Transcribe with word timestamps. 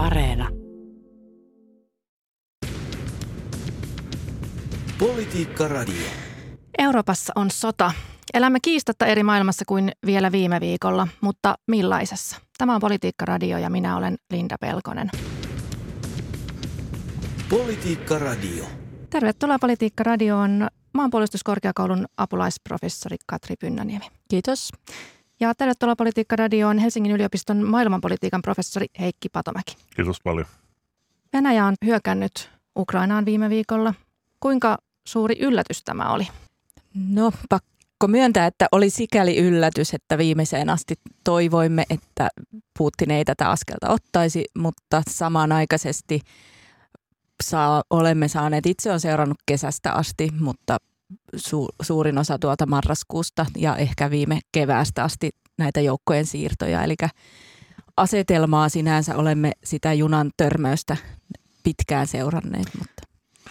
Areena. 0.00 0.48
Politiikka 4.98 5.68
Radio. 5.68 6.06
Euroopassa 6.78 7.32
on 7.36 7.50
sota. 7.50 7.92
Elämme 8.34 8.58
kiistatta 8.62 9.06
eri 9.06 9.22
maailmassa 9.22 9.64
kuin 9.68 9.92
vielä 10.06 10.32
viime 10.32 10.60
viikolla, 10.60 11.08
mutta 11.20 11.54
millaisessa? 11.68 12.36
Tämä 12.58 12.74
on 12.74 12.80
Politiikka 12.80 13.24
Radio 13.24 13.58
ja 13.58 13.70
minä 13.70 13.96
olen 13.96 14.16
Linda 14.30 14.56
Pelkonen. 14.60 15.10
Politiikka 17.50 18.18
Radio. 18.18 18.64
Tervetuloa 19.10 19.58
Politiikka 19.58 20.02
Radioon 20.02 20.68
maanpuolustuskorkeakoulun 20.94 22.06
apulaisprofessori 22.16 23.16
Katri 23.26 23.54
Pynnäniemi. 23.60 24.04
Kiitos. 24.28 24.70
Ja 25.40 25.54
tervetuloa 25.54 25.96
Politiikka 25.96 26.36
Radioon 26.36 26.78
Helsingin 26.78 27.12
yliopiston 27.12 27.66
maailmanpolitiikan 27.66 28.42
professori 28.42 28.86
Heikki 29.00 29.28
Patomäki. 29.28 29.76
Kiitos 29.96 30.20
paljon. 30.24 30.46
Venäjä 31.32 31.66
on 31.66 31.74
hyökännyt 31.84 32.50
Ukrainaan 32.76 33.24
viime 33.24 33.50
viikolla. 33.50 33.94
Kuinka 34.40 34.78
suuri 35.06 35.36
yllätys 35.40 35.84
tämä 35.84 36.12
oli? 36.12 36.28
No 37.08 37.32
pakko 37.48 38.08
myöntää, 38.08 38.46
että 38.46 38.68
oli 38.72 38.90
sikäli 38.90 39.36
yllätys, 39.36 39.94
että 39.94 40.18
viimeiseen 40.18 40.70
asti 40.70 40.94
toivoimme, 41.24 41.84
että 41.90 42.28
Putin 42.78 43.10
ei 43.10 43.24
tätä 43.24 43.50
askelta 43.50 43.88
ottaisi, 43.88 44.44
mutta 44.58 45.02
samanaikaisesti 45.10 46.20
saa, 47.42 47.82
olemme 47.90 48.28
saaneet, 48.28 48.66
itse 48.66 48.92
on 48.92 49.00
seurannut 49.00 49.38
kesästä 49.46 49.92
asti, 49.92 50.28
mutta 50.40 50.78
su, 51.36 51.68
suurin 51.82 52.18
osa 52.18 52.38
tuolta 52.38 52.66
marraskuusta 52.66 53.46
ja 53.56 53.76
ehkä 53.76 54.10
viime 54.10 54.38
keväästä 54.52 55.04
asti 55.04 55.30
näitä 55.58 55.80
joukkojen 55.80 56.26
siirtoja. 56.26 56.84
Eli 56.84 56.96
asetelmaa 57.96 58.68
sinänsä 58.68 59.16
olemme 59.16 59.52
sitä 59.64 59.92
junan 59.92 60.30
törmäystä 60.36 60.96
pitkään 61.62 62.06
seuranneet. 62.06 62.68
Mutta. 62.78 63.02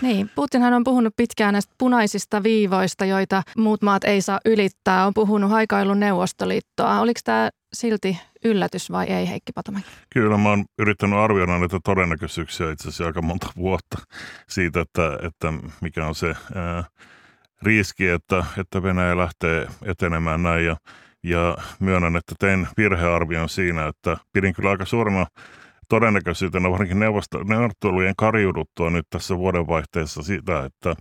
Niin, 0.01 0.29
Putinhan 0.35 0.73
on 0.73 0.83
puhunut 0.83 1.13
pitkään 1.17 1.53
näistä 1.53 1.73
punaisista 1.77 2.43
viivoista, 2.43 3.05
joita 3.05 3.43
muut 3.57 3.81
maat 3.81 4.03
ei 4.03 4.21
saa 4.21 4.39
ylittää. 4.45 5.05
On 5.05 5.13
puhunut 5.13 5.49
haikailun 5.49 5.99
neuvostoliittoa. 5.99 6.99
Oliko 6.99 7.19
tämä 7.23 7.49
silti 7.73 8.17
yllätys 8.45 8.91
vai 8.91 9.05
ei, 9.05 9.29
Heikki 9.29 9.51
Patomäki? 9.51 9.87
Kyllä, 10.13 10.37
mä 10.37 10.49
oon 10.49 10.65
yrittänyt 10.79 11.19
arvioida 11.19 11.59
näitä 11.59 11.79
todennäköisyyksiä 11.83 12.71
itse 12.71 12.87
asiassa 12.87 13.05
aika 13.05 13.21
monta 13.21 13.47
vuotta 13.57 13.97
siitä, 14.49 14.81
että, 14.81 15.17
että 15.23 15.53
mikä 15.81 16.07
on 16.07 16.15
se 16.15 16.35
ää, 16.55 16.83
riski, 17.61 18.07
että, 18.07 18.45
että 18.57 18.83
Venäjä 18.83 19.17
lähtee 19.17 19.67
etenemään 19.85 20.43
näin. 20.43 20.65
Ja, 20.65 20.77
ja 21.23 21.57
myönnän, 21.79 22.15
että 22.15 22.35
tein 22.39 22.67
virhearvion 22.77 23.49
siinä, 23.49 23.87
että 23.87 24.17
pidin 24.33 24.53
kyllä 24.53 24.69
aika 24.69 24.85
suurena 24.85 25.25
todennäköisyytenä 25.89 26.71
varsinkin 26.71 26.99
neuvottelujen 27.45 28.13
karjuduttua 28.17 28.89
nyt 28.89 29.05
tässä 29.09 29.37
vuodenvaihteessa 29.37 30.23
sitä, 30.23 30.65
että, 30.65 30.95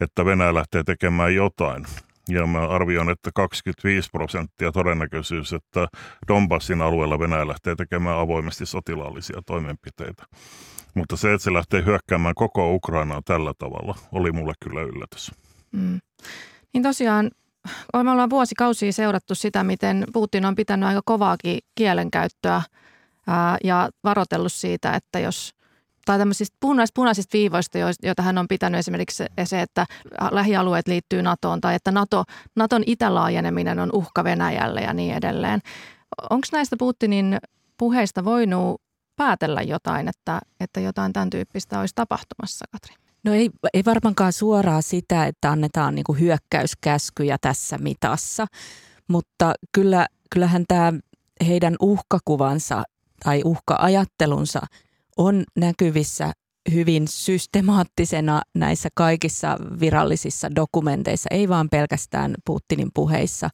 että 0.00 0.24
Venäjä 0.24 0.54
lähtee 0.54 0.82
tekemään 0.82 1.34
jotain. 1.34 1.84
Ja 2.28 2.46
mä 2.46 2.68
arvioin, 2.68 3.10
että 3.10 3.30
25 3.34 4.08
prosenttia 4.12 4.72
todennäköisyys, 4.72 5.52
että 5.52 5.88
Donbassin 6.28 6.82
alueella 6.82 7.18
Venäjä 7.18 7.48
lähtee 7.48 7.74
tekemään 7.74 8.18
avoimesti 8.18 8.66
sotilaallisia 8.66 9.42
toimenpiteitä. 9.46 10.24
Mutta 10.94 11.16
se, 11.16 11.32
että 11.32 11.44
se 11.44 11.52
lähtee 11.52 11.84
hyökkäämään 11.84 12.34
koko 12.34 12.74
Ukrainaa 12.74 13.20
tällä 13.24 13.52
tavalla, 13.58 13.94
oli 14.12 14.32
mulle 14.32 14.52
kyllä 14.64 14.82
yllätys. 14.82 15.32
Mm. 15.72 16.00
Niin 16.72 16.82
tosiaan 16.82 17.30
me 18.02 18.10
ollaan 18.10 18.30
vuosikausia 18.30 18.92
seurattu 18.92 19.34
sitä, 19.34 19.64
miten 19.64 20.04
Putin 20.12 20.44
on 20.44 20.54
pitänyt 20.54 20.88
aika 20.88 21.00
kovaakin 21.04 21.58
kielenkäyttöä 21.74 22.62
ää, 23.26 23.56
ja 23.64 23.90
varotellut 24.04 24.52
siitä, 24.52 24.94
että 24.94 25.18
jos 25.18 25.54
tai 26.04 26.18
tämmöisistä 26.18 26.56
punaisista, 26.60 26.94
punaisista 26.94 27.32
viivoista, 27.32 27.78
joita 28.02 28.22
hän 28.22 28.38
on 28.38 28.48
pitänyt 28.48 28.78
esimerkiksi 28.78 29.24
se, 29.44 29.62
että 29.62 29.86
lähialueet 30.30 30.88
liittyy 30.88 31.22
NATOon 31.22 31.60
tai 31.60 31.74
että 31.74 31.90
NATO, 31.90 32.24
NATOn 32.56 32.82
itälaajeneminen 32.86 33.78
on 33.78 33.90
uhka 33.92 34.24
Venäjälle 34.24 34.80
ja 34.80 34.94
niin 34.94 35.14
edelleen. 35.14 35.60
Onko 36.30 36.46
näistä 36.52 36.76
Putinin 36.78 37.38
puheista 37.78 38.24
voinut 38.24 38.82
päätellä 39.16 39.62
jotain, 39.62 40.08
että, 40.08 40.40
että 40.60 40.80
jotain 40.80 41.12
tämän 41.12 41.30
tyyppistä 41.30 41.80
olisi 41.80 41.94
tapahtumassa, 41.94 42.64
Katri? 42.72 43.01
No 43.24 43.34
ei, 43.34 43.50
ei 43.74 43.84
varmaankaan 43.84 44.32
suoraan 44.32 44.82
sitä, 44.82 45.26
että 45.26 45.50
annetaan 45.50 45.94
niin 45.94 46.20
hyökkäyskäskyjä 46.20 47.36
tässä 47.40 47.78
mitassa, 47.78 48.46
mutta 49.08 49.54
kyllä, 49.72 50.06
kyllähän 50.30 50.64
tämä 50.68 50.92
heidän 51.46 51.76
uhkakuvansa 51.80 52.82
tai 53.24 53.42
uhka-ajattelunsa 53.44 54.60
on 55.16 55.44
näkyvissä 55.56 56.32
hyvin 56.72 57.08
systemaattisena 57.08 58.42
näissä 58.54 58.88
kaikissa 58.94 59.58
virallisissa 59.80 60.54
dokumenteissa, 60.54 61.28
ei 61.30 61.48
vaan 61.48 61.68
pelkästään 61.68 62.34
Putinin 62.46 62.90
puheissa. 62.94 63.48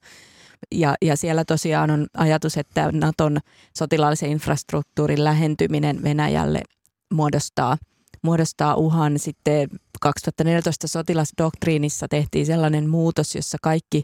Ja, 0.74 0.94
ja 1.02 1.16
siellä 1.16 1.44
tosiaan 1.44 1.90
on 1.90 2.06
ajatus, 2.16 2.56
että 2.56 2.92
Naton 2.92 3.38
sotilaallisen 3.78 4.30
infrastruktuurin 4.30 5.24
lähentyminen 5.24 6.02
Venäjälle 6.02 6.62
muodostaa– 7.10 7.76
muodostaa 8.22 8.74
uhan. 8.74 9.18
Sitten 9.18 9.68
2014 10.00 10.88
sotilasdoktriinissa 10.88 12.08
tehtiin 12.08 12.46
sellainen 12.46 12.88
muutos, 12.88 13.34
jossa 13.34 13.58
kaikki 13.62 14.02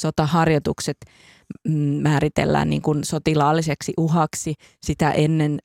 sotaharjoitukset 0.00 0.96
määritellään 2.02 2.70
niin 2.70 2.82
kuin 2.82 3.04
sotilaalliseksi 3.04 3.92
uhaksi. 3.98 4.54
Sitä 4.82 5.10
ennen 5.10 5.58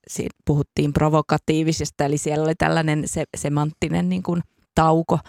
puhuttiin 0.45 0.93
provokatiivisesta, 0.93 2.05
eli 2.05 2.17
siellä 2.17 2.43
oli 2.43 2.55
tällainen 2.55 3.03
se, 3.05 3.23
semanttinen 3.37 4.09
niin 4.09 4.23
kuin 4.23 4.41
tauko 4.75 5.19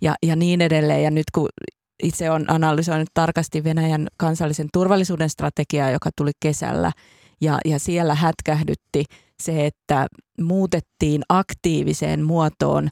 ja, 0.00 0.14
ja 0.22 0.36
niin 0.36 0.60
edelleen. 0.60 1.02
Ja 1.02 1.10
nyt 1.10 1.30
kun 1.34 1.48
itse 2.02 2.30
on 2.30 2.44
analysoinut 2.48 3.08
tarkasti 3.14 3.64
Venäjän 3.64 4.08
kansallisen 4.16 4.68
turvallisuuden 4.72 5.30
strategiaa, 5.30 5.90
joka 5.90 6.10
tuli 6.16 6.30
kesällä, 6.40 6.92
ja, 7.40 7.58
ja 7.64 7.78
siellä 7.78 8.14
hätkähdytti 8.14 9.04
se, 9.42 9.66
että 9.66 10.06
muutettiin 10.40 11.22
aktiiviseen 11.28 12.24
muotoon 12.24 12.88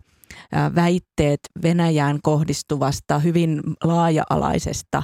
väitteet 0.74 1.40
Venäjään 1.62 2.18
kohdistuvasta 2.22 3.18
hyvin 3.18 3.60
laaja-alaisesta 3.84 5.02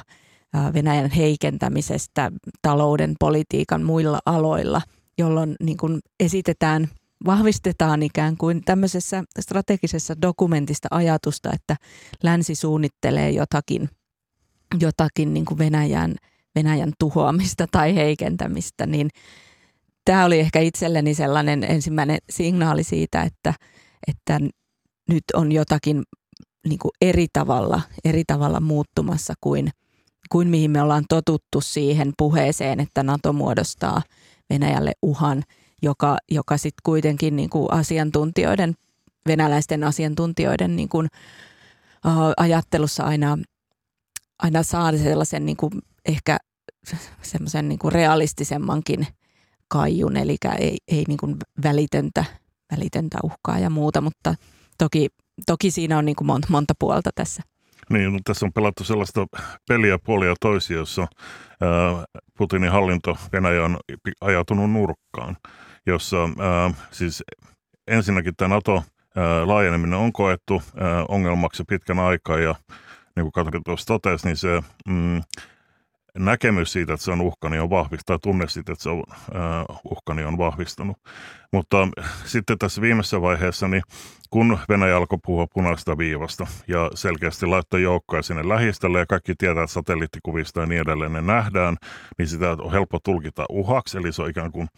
Venäjän 0.75 1.11
heikentämisestä 1.11 2.33
talouden, 2.63 3.15
politiikan 3.21 3.83
muilla 3.83 4.19
aloilla, 4.27 4.83
jolloin 5.19 5.57
niin 5.63 5.77
kuin 5.77 6.01
esitetään, 6.21 6.89
vahvistetaan 7.27 8.03
ikään 8.03 8.37
kuin 8.37 8.63
tämmöisessä 8.65 9.25
strategisessa 9.41 10.15
dokumentista 10.23 10.89
ajatusta, 10.91 11.51
että 11.53 11.77
länsi 12.23 12.55
suunnittelee 12.55 13.31
jotakin, 13.31 13.89
jotakin 14.81 15.35
niin 15.35 15.45
kuin 15.45 15.59
Venäjän, 15.59 16.15
Venäjän 16.55 16.93
tuhoamista 16.99 17.67
tai 17.71 17.95
heikentämistä, 17.95 18.87
niin– 18.87 19.09
tämä 20.05 20.25
oli 20.25 20.41
ehkä 20.41 20.61
itselleni 20.61 21.15
sellainen 21.15 21.65
ensimmäinen 21.65 22.19
signaali 22.31 22.85
siitä, 22.85 23.23
että, 23.23 23.55
että 24.07 24.41
nyt 25.09 25.25
on 25.35 25.53
jotakin 25.53 26.03
niin 26.69 26.79
kuin 26.79 26.93
eri, 27.01 27.27
tavalla, 27.33 27.81
eri 28.05 28.25
tavalla 28.27 28.61
muuttumassa 28.61 29.35
kuin, 29.41 29.71
kuin 30.31 30.49
mihin 30.49 30.71
me 30.71 30.83
ollaan 30.83 31.05
totuttu 31.09 31.61
siihen 31.61 32.13
puheeseen, 32.19 32.81
että 32.81 33.03
NATO 33.03 33.33
muodostaa 33.33 34.03
Venäjälle 34.51 34.93
uhan, 35.03 35.43
joka, 35.83 36.19
joka 36.31 36.57
sitten 36.57 36.83
kuitenkin 36.83 37.37
niin 37.37 37.51
kuin 37.51 37.73
asiantuntijoiden, 37.73 38.75
venäläisten 39.27 39.85
asiantuntijoiden 39.85 40.77
niin 40.77 40.89
kuin, 40.89 41.09
uh, 42.07 42.33
ajattelussa 42.37 43.05
aina, 43.05 43.39
aina 44.39 44.63
saa 44.63 44.97
sellaisen 44.97 45.47
niin 45.47 45.57
kuin 45.57 45.73
ehkä 46.07 46.39
semmoisen 47.23 47.69
niin 47.69 47.79
realistisemmankin– 47.93 49.07
kaijun, 49.73 50.17
eli 50.17 50.37
ei, 50.59 50.77
ei 50.89 51.05
niin 51.09 51.19
kuin 51.19 51.37
välitöntä, 51.63 52.25
välitöntä 52.73 53.19
uhkaa 53.23 53.59
ja 53.59 53.71
muuta, 53.71 54.01
mutta 54.01 54.35
toki, 54.79 55.09
toki 55.47 55.71
siinä 55.71 55.99
on 55.99 56.05
niin 56.05 56.17
kuin 56.17 56.27
monta, 56.27 56.49
monta 56.51 56.75
puolta 56.79 57.11
tässä. 57.15 57.43
Niin, 57.91 58.13
mutta 58.13 58.33
tässä 58.33 58.47
on 58.47 58.53
pelattu 58.53 58.85
sellaista 58.85 59.27
peliä 59.69 59.99
puolia 59.99 60.35
toisia, 60.41 60.77
jossa 60.77 61.07
Putinin 62.39 62.71
hallinto 62.71 63.19
Venäjä 63.33 63.65
on 63.65 63.77
ajatunut 64.21 64.71
nurkkaan, 64.71 65.37
jossa 65.87 66.17
ää, 66.23 66.71
siis 66.91 67.23
ensinnäkin 67.89 68.35
tämä 68.37 68.55
NATO 68.55 68.83
laajeneminen 69.45 69.99
on 69.99 70.13
koettu 70.13 70.63
ongelmaksi 71.09 71.65
pitkän 71.69 71.99
aikaa 71.99 72.39
ja 72.39 72.55
niin 73.17 73.25
kuin 73.25 73.33
Katri 73.33 73.61
tuossa 73.65 73.87
totesi, 73.87 74.27
niin 74.27 74.37
se 74.37 74.63
mm, 74.89 75.23
näkemys 76.19 76.73
siitä, 76.73 76.93
että 76.93 77.05
se 77.05 77.13
on 77.13 77.21
uhka, 77.21 77.49
niin 77.49 77.63
on 77.63 77.71
vahvistunut, 77.71 78.07
tai 78.07 78.19
tunne 78.23 78.49
siitä, 78.49 78.73
että 78.73 78.83
se 78.83 78.89
on 78.91 78.99
uh, 78.99 79.81
uhka, 79.85 80.15
niin 80.15 80.27
on 80.27 80.39
vahvistunut. 80.39 80.97
Mutta 81.53 81.89
sitten 82.25 82.59
tässä 82.59 82.81
viimeisessä 82.83 83.21
vaiheessa, 83.21 83.69
niin 83.69 83.83
kun 84.33 84.59
Venäjä 84.69 84.97
alkoi 84.97 85.19
puhua 85.25 85.47
punaista 85.55 85.99
viivasta 85.99 86.47
ja 86.69 86.91
selkeästi 86.95 87.47
laittoi 87.47 87.83
joukkoja 87.83 88.23
sinne 88.23 88.49
lähistölle 88.49 88.99
ja 88.99 89.07
kaikki 89.07 89.35
tietää, 89.39 89.63
että 89.63 89.75
satelliittikuvista 89.75 90.61
ja 90.61 90.67
niin 90.67 90.81
edelleen 90.81 91.13
ne 91.13 91.23
nähdään, 91.23 91.77
niin 92.19 92.29
sitä 92.29 92.51
on 92.51 92.73
helppo 92.73 92.99
tulkita 93.05 93.45
uhaksi, 93.49 93.99
eli 93.99 94.13
se 94.13 94.23
on 94.23 94.31
ikään 94.31 94.53
kuin 94.53 94.69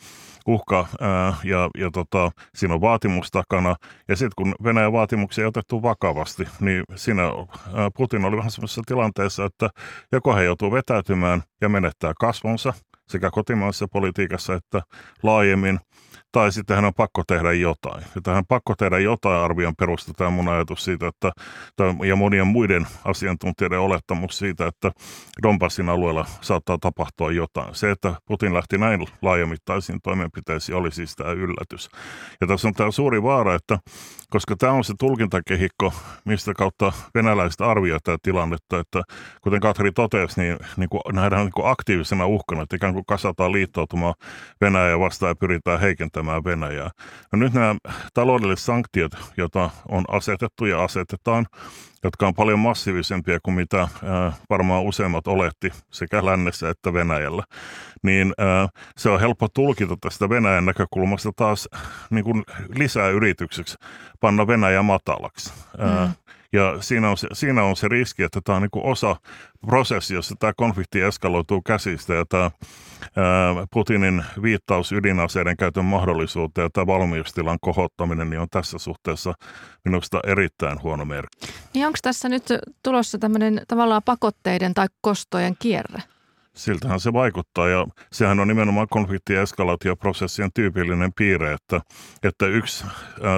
uhka 0.47 0.87
ää, 1.01 1.35
ja, 1.45 1.71
ja 1.79 1.91
tota, 1.91 2.31
siinä 2.55 2.75
on 2.75 2.81
vaatimus 2.81 3.31
takana. 3.31 3.77
Ja 4.09 4.17
sitten 4.17 4.35
kun 4.37 4.55
Venäjän 4.65 4.93
vaatimuksia 4.93 5.43
ei 5.43 5.49
otettu 5.49 5.83
vakavasti, 5.83 6.49
niin 6.61 6.85
siinä 6.95 7.23
ää, 7.23 7.91
Putin 7.97 8.25
oli 8.25 8.37
vähän 8.37 8.51
sellaisessa 8.51 8.83
tilanteessa, 8.87 9.45
että 9.45 9.71
joko 10.13 10.37
he 10.37 10.45
joutuu 10.45 10.73
vetäytymään 10.73 11.43
ja 11.61 11.69
menettää 11.69 12.13
kasvonsa 12.21 12.73
sekä 13.09 13.31
kotimaisessa 13.31 13.87
politiikassa 13.89 14.55
että 14.55 14.83
laajemmin– 15.23 15.81
tai 16.35 16.53
sitten 16.53 16.77
hän 16.77 16.85
on 16.85 16.95
pakko 16.95 17.23
tehdä 17.27 17.53
jotain. 17.53 18.05
Ja 18.15 18.21
tähän 18.23 18.45
pakko 18.49 18.75
tehdä 18.79 18.99
jotain 18.99 19.41
arvion 19.41 19.77
perustetaan 19.79 20.33
mun 20.33 20.49
ajatus 20.49 20.85
siitä, 20.85 21.07
että, 21.07 21.33
ja 22.07 22.17
monien 22.17 22.47
muiden 22.47 22.87
asiantuntijoiden 23.05 23.79
olettamus 23.79 24.39
siitä, 24.39 24.67
että 24.67 24.93
Donbassin 25.43 25.89
alueella 25.89 26.27
saattaa 26.41 26.79
tapahtua 26.81 27.33
jotain. 27.33 27.75
Se, 27.75 27.91
että 27.91 28.15
Putin 28.25 28.55
lähti 28.55 28.79
näin 28.79 29.07
laajamittaisiin 29.23 29.99
toimenpiteisiin, 30.03 30.77
oli 30.77 30.93
siis 30.93 31.17
tämä 31.17 31.31
yllätys. 31.31 31.89
Ja 32.41 32.47
tässä 32.47 32.69
on 32.69 32.75
tämä 32.75 32.91
suuri 32.91 33.23
vaara, 33.23 33.55
että 33.55 33.79
koska 34.31 34.57
tämä 34.57 34.73
on 34.73 34.85
se 34.85 34.95
tulkintakehikko, 34.99 35.93
mistä 36.25 36.53
kautta 36.55 36.93
venäläiset 37.15 37.61
arvioivat 37.61 38.03
tätä 38.03 38.19
tilannetta, 38.23 38.79
että 38.79 39.03
kuten 39.41 39.61
Katri 39.61 39.93
totesi, 39.93 40.41
niin, 40.41 40.59
niin 40.77 40.89
kuin 40.89 41.01
nähdään 41.13 41.45
niin 41.45 41.53
kuin 41.53 41.71
aktiivisena 41.71 42.27
uhkana, 42.27 42.63
että 42.63 42.77
ikään 42.77 42.94
kuin 42.95 43.07
kasataan 43.07 43.53
liittoutumaan 43.53 44.15
Venäjä 44.61 44.99
vastaan 44.99 45.31
ja 45.31 45.35
pyritään 45.35 45.81
heikentämään 45.81 46.45
Venäjää. 46.45 46.91
No 47.33 47.39
nyt 47.39 47.53
nämä 47.53 47.75
taloudelliset 48.15 48.65
sanktiot, 48.65 49.13
joita 49.37 49.71
on 49.89 50.05
asetettu 50.09 50.65
ja 50.65 50.85
asetetaan, 50.85 51.47
jotka 52.05 52.27
on 52.27 52.35
paljon 52.35 52.59
massiivisempia 52.59 53.39
kuin 53.43 53.55
mitä 53.55 53.79
ää, 53.81 54.33
varmaan 54.51 54.83
useimmat 54.83 55.27
oletti 55.27 55.73
sekä 55.93 56.25
lännessä 56.25 56.71
että 56.71 56.93
Venäjällä, 56.93 57.43
niin 58.03 58.33
ää, 58.39 58.69
se 58.97 59.11
on 59.11 59.21
helppo 59.21 59.49
tulkita 59.49 59.97
tästä 60.01 60.29
Venäjän 60.29 60.65
näkökulmasta 60.65 61.31
taas 61.37 61.69
niin 62.11 62.25
kuin 62.25 62.45
lisää 62.75 63.09
yritykseksi 63.09 63.77
panna 64.21 64.47
Venäjä 64.47 64.83
matalaksi. 64.83 65.53
Mm. 65.79 66.24
Ja 66.55 66.77
siinä 66.81 67.11
on, 67.11 67.17
se, 67.17 67.29
siinä 67.33 67.63
on 67.63 67.77
se 67.77 67.89
riski, 67.89 68.23
että 68.23 68.41
tämä 68.45 68.57
on 68.57 68.63
niin 68.63 68.71
kuin 68.71 68.85
osa 68.85 69.17
prosessi, 69.67 70.15
jossa 70.15 70.35
tämä 70.39 70.53
konflikti 70.57 71.01
eskaloituu 71.01 71.63
käsistä 71.63 72.15
ja 72.15 72.25
tämä 72.29 72.51
Putinin 73.71 74.25
viittaus 74.43 74.93
ydinaseiden 74.93 75.57
käytön 75.57 75.85
mahdollisuuteen 75.85 76.65
ja 76.65 76.71
tämä 76.71 76.87
valmiustilan 76.87 77.59
kohottaminen 77.61 78.31
niin 78.31 78.41
on 78.41 78.49
tässä 78.51 78.79
suhteessa 78.79 79.35
minusta 79.85 80.21
erittäin 80.27 80.83
huono 80.83 81.05
merkki. 81.05 81.47
Niin 81.75 81.87
onko 81.87 81.99
tässä 82.03 82.29
nyt 82.29 82.45
tulossa 82.83 83.19
tämmöinen 83.19 83.63
tavallaan 83.69 84.03
pakotteiden 84.05 84.75
tai 84.75 84.87
kostojen 85.01 85.57
kierre? 85.59 86.03
Siltähän 86.57 87.01
se 87.01 87.13
vaikuttaa 87.13 87.69
ja 87.69 87.87
sehän 88.13 88.41
on 88.41 88.49
nimenomaan 88.49 88.89
konflikti- 88.91 89.33
ja 89.33 89.43
eskalaatioprosessien 89.43 90.51
tyypillinen 90.55 91.13
piirre, 91.13 91.53
että, 91.53 91.81
että 92.23 92.47
yksi 92.47 92.85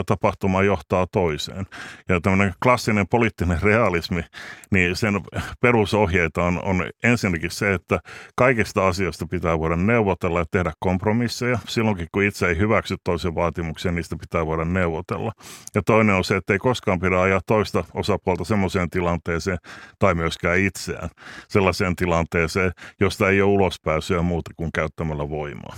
tapahtuma 0.07 0.63
johtaa 0.63 1.07
toiseen. 1.13 1.67
Ja 2.09 2.21
tämmöinen 2.21 2.55
klassinen 2.63 3.09
poliittinen 3.09 3.63
realismi, 3.63 4.23
niin 4.71 4.97
sen 4.97 5.21
perusohjeita 5.61 6.45
on, 6.45 6.63
on 6.65 6.91
ensinnäkin 7.05 7.51
se, 7.51 7.75
että 7.75 8.01
kaikista 8.37 8.89
asioista 8.89 9.27
pitää 9.27 9.59
voida 9.59 9.77
neuvotella 9.77 10.39
ja 10.39 10.45
tehdä 10.51 10.73
kompromisseja. 10.81 11.59
Silloinkin 11.69 12.09
kun 12.13 12.23
itse 12.23 12.49
ei 12.49 12.59
hyväksy 12.59 12.97
toisen 13.05 13.35
vaatimuksen, 13.35 13.95
niistä 13.95 14.17
pitää 14.21 14.47
voida 14.47 14.65
neuvotella. 14.65 15.33
Ja 15.75 15.83
toinen 15.83 16.15
on 16.15 16.25
se, 16.25 16.37
että 16.37 16.53
ei 16.53 16.59
koskaan 16.59 17.01
pidä 17.01 17.21
ajaa 17.21 17.41
toista 17.47 17.85
osapuolta 17.95 18.45
semmoiseen 18.45 18.91
tilanteeseen 18.91 19.59
tai 19.99 20.15
myöskään 20.15 20.59
itseään 20.59 21.09
sellaiseen 21.49 21.97
tilanteeseen, 21.97 22.73
josta 23.07 23.31
ei 23.31 23.43
ole 23.43 23.53
ulospääsyä 23.53 24.23
muuta 24.23 24.51
kuin 24.57 24.71
käyttämällä 24.75 25.31
voimaa. 25.31 25.77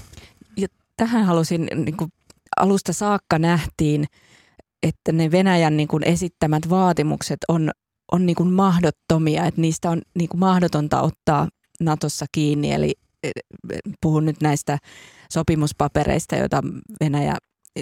Ja 0.57 0.69
tähän 0.97 1.25
halusin, 1.25 1.69
niin 1.75 1.97
kuin 1.97 2.11
alusta 2.57 2.93
saakka 2.93 3.39
nähtiin, 3.39 4.05
että 4.83 5.13
ne 5.13 5.31
Venäjän 5.31 5.77
niin 5.77 5.89
kuin 5.89 6.05
esittämät 6.05 6.71
vaatimukset 6.71 7.39
on, 7.49 7.71
on 8.13 8.27
niin 8.27 8.37
kuin 8.37 8.53
mahdottomia, 8.53 9.47
että 9.47 9.61
niistä 9.61 9.91
on 9.91 10.03
niin 10.15 10.29
kuin 10.29 10.41
mahdotonta 10.41 11.01
ottaa 11.01 11.49
Natossa 11.81 12.27
kiinni. 12.33 12.73
Eli 12.73 12.95
e, 13.23 13.31
puhun 14.03 14.25
nyt 14.25 14.37
näistä 14.43 14.79
sopimuspapereista, 15.33 16.37
joita 16.37 16.63
Venäjä 17.01 17.37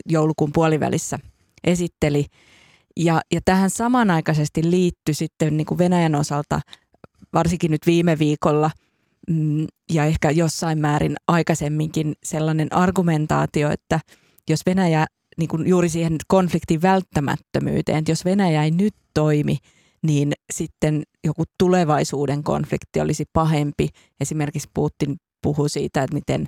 joulukuun 0.08 0.52
puolivälissä 0.52 1.18
esitteli. 1.64 2.26
Ja, 2.96 3.20
ja 3.32 3.40
tähän 3.44 3.70
samanaikaisesti 3.70 4.70
liittyi 4.70 5.14
sitten 5.14 5.56
niin 5.56 5.66
kuin 5.66 5.78
Venäjän 5.78 6.14
osalta, 6.14 6.60
varsinkin 7.32 7.70
nyt 7.70 7.86
viime 7.86 8.18
viikolla– 8.18 8.70
ja 9.92 10.04
ehkä 10.04 10.30
jossain 10.30 10.78
määrin 10.78 11.16
aikaisemminkin 11.28 12.14
sellainen 12.24 12.72
argumentaatio, 12.72 13.70
että 13.70 14.00
jos 14.50 14.60
Venäjä 14.66 15.06
niin 15.38 15.48
kuin 15.48 15.66
juuri 15.66 15.88
siihen 15.88 16.16
konfliktin 16.28 16.82
välttämättömyyteen, 16.82 17.98
että 17.98 18.10
jos 18.10 18.24
Venäjä 18.24 18.64
ei 18.64 18.70
nyt 18.70 18.94
toimi, 19.14 19.58
niin 20.02 20.32
sitten 20.52 21.02
joku 21.24 21.44
tulevaisuuden 21.58 22.42
konflikti 22.42 23.00
olisi 23.00 23.24
pahempi. 23.32 23.88
Esimerkiksi 24.20 24.68
Putin 24.74 25.16
puhui 25.42 25.70
siitä, 25.70 26.02
että 26.02 26.14
miten 26.14 26.46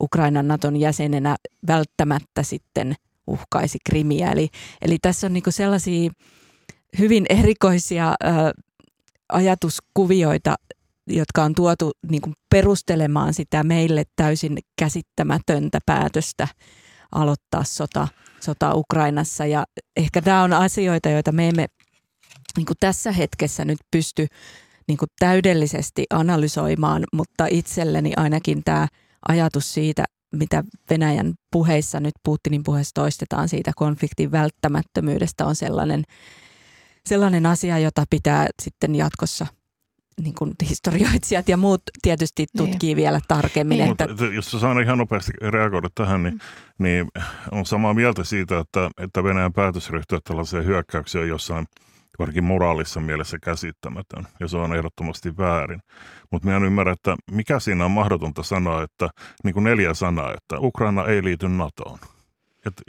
Ukrainan 0.00 0.48
Naton 0.48 0.76
jäsenenä 0.76 1.36
välttämättä 1.66 2.42
sitten 2.42 2.94
uhkaisi 3.26 3.78
Krimiä. 3.90 4.32
Eli, 4.32 4.48
eli 4.82 4.98
tässä 5.02 5.26
on 5.26 5.32
niin 5.32 5.42
sellaisia 5.48 6.10
hyvin 6.98 7.26
erikoisia 7.28 8.10
ö, 8.10 8.26
ajatuskuvioita 9.32 10.54
jotka 11.08 11.44
on 11.44 11.54
tuotu 11.54 11.90
niin 12.10 12.20
kuin 12.20 12.34
perustelemaan 12.50 13.34
sitä 13.34 13.62
meille 13.62 14.04
täysin 14.16 14.58
käsittämätöntä 14.78 15.78
päätöstä 15.86 16.48
aloittaa 17.12 17.64
sota, 17.64 18.08
sota 18.40 18.74
Ukrainassa. 18.74 19.46
Ja 19.46 19.64
ehkä 19.96 20.22
tämä 20.22 20.42
on 20.42 20.52
asioita, 20.52 21.08
joita 21.08 21.32
me 21.32 21.48
emme 21.48 21.66
niin 22.56 22.66
kuin 22.66 22.76
tässä 22.80 23.12
hetkessä 23.12 23.64
nyt 23.64 23.78
pysty 23.90 24.26
niin 24.88 24.98
kuin 24.98 25.08
täydellisesti 25.18 26.04
analysoimaan, 26.10 27.04
mutta 27.12 27.46
itselleni 27.50 28.12
ainakin 28.16 28.64
tämä 28.64 28.88
ajatus 29.28 29.74
siitä, 29.74 30.04
mitä 30.32 30.64
Venäjän 30.90 31.34
puheissa 31.52 32.00
nyt 32.00 32.14
Putinin 32.24 32.62
puheessa 32.64 32.94
toistetaan 32.94 33.48
siitä 33.48 33.72
konfliktin 33.76 34.32
välttämättömyydestä 34.32 35.46
on 35.46 35.56
sellainen, 35.56 36.04
sellainen 37.06 37.46
asia, 37.46 37.78
jota 37.78 38.04
pitää 38.10 38.46
sitten 38.62 38.94
jatkossa– 38.94 39.46
niin 40.22 40.34
kuin 40.34 40.52
historioitsijat 40.68 41.48
ja 41.48 41.56
muut 41.56 41.82
tietysti 42.02 42.42
niin. 42.42 42.48
tutkii 42.58 42.88
niin. 42.88 42.96
vielä 42.96 43.20
tarkemmin. 43.28 43.78
Niin. 43.78 43.90
Että... 43.90 44.08
Mutta 44.08 44.24
jos 44.24 44.50
saan 44.50 44.82
ihan 44.82 44.98
nopeasti 44.98 45.32
reagoida 45.40 45.88
tähän, 45.94 46.22
niin, 46.22 46.40
niin 46.78 47.08
on 47.50 47.66
samaa 47.66 47.94
mieltä 47.94 48.24
siitä, 48.24 48.58
että, 48.58 48.90
että 48.98 49.24
Venäjän 49.24 49.52
päätös 49.52 49.90
ryhtyä 49.90 50.18
tällaiseen 50.24 50.64
hyökkäykseen 50.64 51.22
on 51.22 51.28
jossain 51.28 51.66
varsinkin 52.18 52.44
moraalissa 52.44 53.00
mielessä 53.00 53.38
käsittämätön, 53.42 54.26
ja 54.40 54.48
se 54.48 54.56
on 54.56 54.74
ehdottomasti 54.74 55.36
väärin. 55.36 55.80
Mutta 56.30 56.46
minä 56.46 56.56
en 56.56 56.64
ymmärrä, 56.64 56.92
että 56.92 57.16
mikä 57.30 57.60
siinä 57.60 57.84
on 57.84 57.90
mahdotonta 57.90 58.42
sanoa, 58.42 58.82
että 58.82 59.08
niin 59.44 59.54
kuin 59.54 59.64
neljä 59.64 59.94
sanaa, 59.94 60.34
että 60.34 60.58
Ukraina 60.58 61.04
ei 61.04 61.24
liity 61.24 61.48
NATOon. 61.48 61.98
Et 62.66 62.82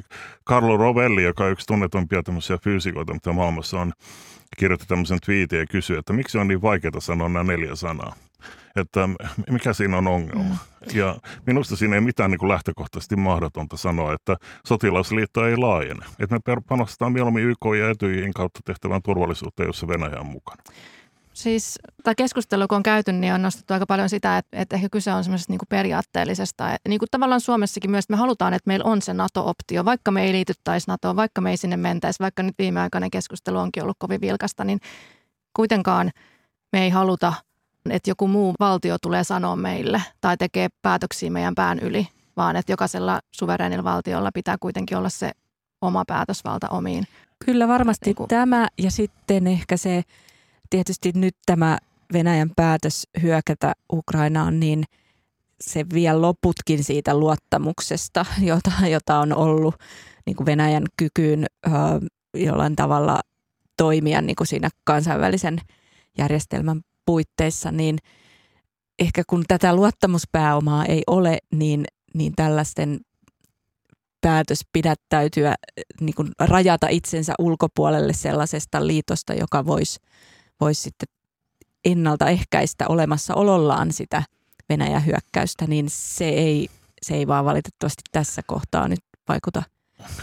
Carlo 0.47 0.77
Rovelli, 0.77 1.23
joka 1.23 1.43
on 1.43 1.51
yksi 1.51 1.67
tunnetumpia 1.67 2.23
tämmöisiä 2.23 2.57
fyysikoita, 2.63 3.13
mitä 3.13 3.33
maailmassa 3.33 3.81
on, 3.81 3.93
kirjoitti 4.57 4.87
tämmöisen 4.87 5.19
twiitin 5.25 5.59
ja 5.59 5.65
kysyi, 5.65 5.97
että 5.97 6.13
miksi 6.13 6.37
on 6.37 6.47
niin 6.47 6.61
vaikeaa 6.61 6.99
sanoa 6.99 7.29
nämä 7.29 7.51
neljä 7.51 7.75
sanaa. 7.75 8.15
Että 8.75 9.09
mikä 9.49 9.73
siinä 9.73 9.97
on 9.97 10.07
ongelma. 10.07 10.43
Mm. 10.43 10.57
Ja 10.93 11.15
minusta 11.45 11.75
siinä 11.75 11.95
ei 11.95 12.01
mitään 12.01 12.31
niin 12.31 12.39
kuin 12.39 12.49
lähtökohtaisesti 12.49 13.15
mahdotonta 13.15 13.77
sanoa, 13.77 14.13
että 14.13 14.37
sotilasliitto 14.65 15.47
ei 15.47 15.57
laajene. 15.57 16.05
Että 16.19 16.35
me 16.35 16.61
panostetaan 16.67 17.13
mieluummin 17.13 17.43
YK 17.43 17.65
ja 17.79 17.89
Etyjin 17.89 18.33
kautta 18.33 18.59
tehtävän 18.65 19.01
turvallisuuteen, 19.01 19.67
jossa 19.67 19.87
Venäjä 19.87 20.19
on 20.19 20.25
mukana. 20.25 20.63
Siis 21.39 21.79
tämä 22.03 22.15
keskustelu, 22.15 22.67
kun 22.67 22.75
on 22.75 22.83
käyty, 22.83 23.11
niin 23.11 23.33
on 23.33 23.41
nostettu 23.41 23.73
aika 23.73 23.85
paljon 23.85 24.09
sitä, 24.09 24.37
että, 24.37 24.57
että 24.59 24.75
ehkä 24.75 24.89
kyse 24.89 25.13
on 25.13 25.23
semmoisesta 25.23 25.53
niin 25.53 25.59
periaatteellisesta. 25.69 26.77
Niin 26.87 26.99
kuin 26.99 27.09
tavallaan 27.11 27.41
Suomessakin 27.41 27.91
myös, 27.91 28.05
että 28.05 28.13
me 28.13 28.17
halutaan, 28.17 28.53
että 28.53 28.67
meillä 28.67 28.85
on 28.85 29.01
se 29.01 29.13
NATO-optio, 29.13 29.85
vaikka 29.85 30.11
me 30.11 30.23
ei 30.23 30.31
liityttäisi 30.31 30.87
NATOon, 30.87 31.15
vaikka 31.15 31.41
me 31.41 31.49
ei 31.49 31.57
sinne 31.57 31.77
mentäisi, 31.77 32.19
vaikka 32.19 32.43
nyt 32.43 32.55
viimeaikainen 32.59 33.11
keskustelu 33.11 33.57
onkin 33.57 33.83
ollut 33.83 33.95
kovin 33.99 34.21
vilkasta, 34.21 34.63
niin 34.63 34.79
kuitenkaan 35.55 36.11
me 36.71 36.83
ei 36.83 36.89
haluta, 36.89 37.33
että 37.89 38.09
joku 38.09 38.27
muu 38.27 38.55
valtio 38.59 38.97
tulee 39.01 39.23
sanoa 39.23 39.55
meille 39.55 40.01
tai 40.21 40.37
tekee 40.37 40.69
päätöksiä 40.81 41.29
meidän 41.29 41.55
pään 41.55 41.79
yli, 41.79 42.07
vaan 42.37 42.55
että 42.55 42.71
jokaisella 42.71 43.19
suvereenilla 43.31 43.83
valtiolla 43.83 44.31
pitää 44.33 44.57
kuitenkin 44.59 44.97
olla 44.97 45.09
se 45.09 45.31
oma 45.81 46.03
päätösvalta 46.07 46.69
omiin. 46.69 47.07
Kyllä 47.45 47.67
varmasti 47.67 48.05
niin 48.05 48.15
kuin. 48.15 48.27
tämä 48.27 48.67
ja 48.77 48.91
sitten 48.91 49.47
ehkä 49.47 49.77
se 49.77 50.03
tietysti 50.69 51.11
nyt 51.15 51.35
tämä 51.45 51.77
Venäjän 52.13 52.51
päätös 52.55 53.07
hyökätä 53.21 53.73
Ukrainaan, 53.93 54.59
niin 54.59 54.83
se 55.61 55.85
vie 55.93 56.13
loputkin 56.13 56.83
siitä 56.83 57.17
luottamuksesta, 57.17 58.25
jota, 58.41 58.87
jota 58.87 59.19
on 59.19 59.33
ollut 59.33 59.75
niin 60.25 60.35
kuin 60.35 60.45
Venäjän 60.45 60.83
kykyyn 60.97 61.45
ö, 61.67 61.69
jollain 62.33 62.75
tavalla 62.75 63.19
toimia 63.77 64.21
niin 64.21 64.35
kuin 64.35 64.47
siinä 64.47 64.69
kansainvälisen 64.83 65.57
järjestelmän 66.17 66.81
puitteissa, 67.05 67.71
niin 67.71 67.97
ehkä 68.99 69.23
kun 69.27 69.43
tätä 69.47 69.75
luottamuspääomaa 69.75 70.85
ei 70.85 71.03
ole, 71.07 71.37
niin, 71.51 71.85
niin 72.13 72.33
tällaisten 72.35 72.99
päätös 74.21 74.59
pidättäytyä, 74.73 75.55
niin 76.01 76.15
kuin 76.15 76.31
rajata 76.39 76.87
itsensä 76.89 77.33
ulkopuolelle 77.39 78.13
sellaisesta 78.13 78.87
liitosta, 78.87 79.33
joka 79.33 79.65
voisi 79.65 79.99
vois 80.61 80.83
sitten 80.83 81.07
ennaltaehkäistä 81.85 82.87
olemassaolollaan 82.87 83.93
sitä 83.93 84.23
Venäjän 84.69 85.05
hyökkäystä, 85.05 85.67
niin 85.67 85.85
se 85.89 86.29
ei, 86.29 86.69
se 87.01 87.15
ei 87.15 87.27
vaan 87.27 87.45
valitettavasti 87.45 88.03
tässä 88.11 88.41
kohtaa 88.45 88.87
nyt 88.87 88.99
vaikuta, 89.27 89.63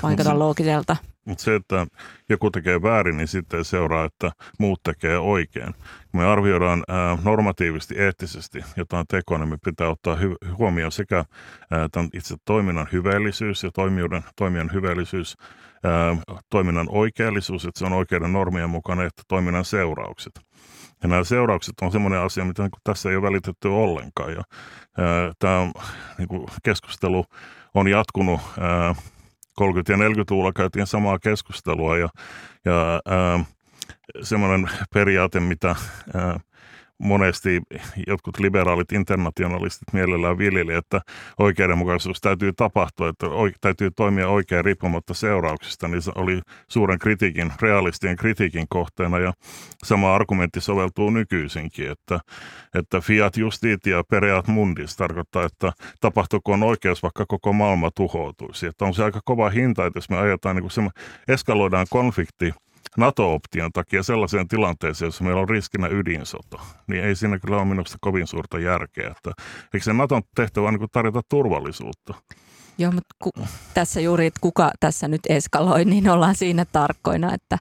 vaikuta 0.02 0.38
loogiselta. 0.38 0.96
Mutta 1.24 1.44
se, 1.44 1.54
että 1.54 1.86
joku 2.28 2.50
tekee 2.50 2.82
väärin, 2.82 3.16
niin 3.16 3.28
sitten 3.28 3.64
seuraa, 3.64 4.04
että 4.04 4.32
muut 4.58 4.82
tekee 4.82 5.18
oikein. 5.18 5.74
Kun 6.10 6.20
me 6.20 6.26
arvioidaan 6.26 6.84
ää, 6.88 7.18
normatiivisesti, 7.24 7.94
eettisesti 7.98 8.64
jotain 8.76 9.06
tekoa, 9.06 9.38
niin 9.38 9.48
me 9.48 9.58
pitää 9.64 9.88
ottaa 9.88 10.16
hy- 10.16 10.54
huomioon 10.58 10.92
sekä 10.92 11.16
ää, 11.70 11.88
tämän 11.92 12.10
itse 12.12 12.34
toiminnan 12.44 12.88
hyveellisyys 12.92 13.62
ja 13.62 13.70
toimijuuden, 13.74 14.24
toimijan 14.36 14.72
hyveellisyys, 14.72 15.36
toiminnan 16.50 16.87
oikeellisuus, 16.90 17.64
että 17.64 17.78
se 17.78 17.87
on 17.87 17.92
oikeiden 17.92 18.33
normien 18.33 18.71
mukana, 18.71 19.04
että 19.04 19.23
toiminnan 19.28 19.64
seuraukset. 19.64 20.33
Ja 21.02 21.09
nämä 21.09 21.25
seuraukset 21.25 21.75
on 21.83 21.92
semmoinen 21.92 22.21
asia, 22.21 22.45
mitä 22.45 22.62
niin 22.62 22.71
tässä 22.85 23.11
ei 23.11 23.16
ole 23.16 23.23
välitetty 23.23 23.68
ollenkaan. 23.68 24.33
Ja, 24.33 24.42
ää, 24.99 25.33
tämä 25.38 25.71
niin 26.18 26.28
kuin 26.28 26.47
keskustelu 26.62 27.25
on 27.75 27.88
jatkunut 27.88 28.40
ää, 28.61 28.95
30- 29.61 29.64
ja 29.88 29.97
40-luvulla 29.97 30.52
käytiin 30.52 30.87
samaa 30.87 31.18
keskustelua 31.18 31.99
ja, 31.99 32.09
ja 32.64 33.00
ää, 33.06 33.45
semmoinen 34.23 34.71
periaate, 34.95 35.40
mitä 35.40 35.76
ää, 36.14 36.40
monesti 36.98 37.62
jotkut 38.06 38.38
liberaalit 38.38 38.92
internationalistit 38.92 39.92
mielellään 39.92 40.38
viljeli, 40.38 40.74
että 40.74 41.00
oikeudenmukaisuus 41.38 42.20
täytyy 42.20 42.52
tapahtua, 42.52 43.08
että 43.08 43.26
täytyy 43.60 43.90
toimia 43.90 44.28
oikein 44.28 44.64
riippumatta 44.64 45.14
seurauksista, 45.14 45.88
niin 45.88 46.02
se 46.02 46.12
oli 46.14 46.40
suuren 46.68 46.98
kritiikin, 46.98 47.52
realistien 47.62 48.16
kritiikin 48.16 48.66
kohteena 48.68 49.18
ja 49.18 49.32
sama 49.84 50.14
argumentti 50.14 50.60
soveltuu 50.60 51.10
nykyisinkin, 51.10 51.90
että, 51.90 52.20
että 52.74 53.00
fiat 53.00 53.36
justitia 53.36 54.04
pereat 54.10 54.48
mundis 54.48 54.96
tarkoittaa, 54.96 55.44
että 55.44 55.72
tapahtukoon 56.00 56.62
oikeus, 56.62 57.02
vaikka 57.02 57.24
koko 57.28 57.52
maailma 57.52 57.90
tuhoutuisi. 57.90 58.66
Että 58.66 58.84
on 58.84 58.94
se 58.94 59.04
aika 59.04 59.20
kova 59.24 59.50
hinta, 59.50 59.86
että 59.86 59.96
jos 59.96 60.10
me 60.10 60.16
ajetaan, 60.16 60.56
niin 60.56 60.62
kuin 60.62 60.70
se, 60.70 60.82
eskaloidaan 61.28 61.86
konflikti 61.90 62.52
NATO-option 62.96 63.72
takia 63.72 64.02
sellaiseen 64.02 64.48
tilanteeseen, 64.48 65.06
jossa 65.06 65.24
meillä 65.24 65.40
on 65.40 65.48
riskinä 65.48 65.88
ydinsota, 65.88 66.60
niin 66.86 67.04
ei 67.04 67.16
siinä 67.16 67.38
kyllä 67.38 67.56
ole 67.56 67.64
minusta 67.64 67.98
kovin 68.00 68.26
suurta 68.26 68.58
järkeä. 68.58 69.10
Että, 69.10 69.32
eikö 69.74 69.84
se 69.84 69.92
NATOn 69.92 70.22
tehtävä 70.34 70.72
niin 70.72 70.88
tarjota 70.92 71.20
turvallisuutta? 71.28 72.14
Joo, 72.78 72.92
mutta 72.92 73.14
ku, 73.22 73.30
tässä 73.74 74.00
juuri, 74.00 74.26
että 74.26 74.40
kuka 74.40 74.70
tässä 74.80 75.08
nyt 75.08 75.20
eskaloi, 75.28 75.84
niin 75.84 76.08
ollaan 76.08 76.34
siinä 76.34 76.64
tarkkoina, 76.64 77.34
että, 77.34 77.58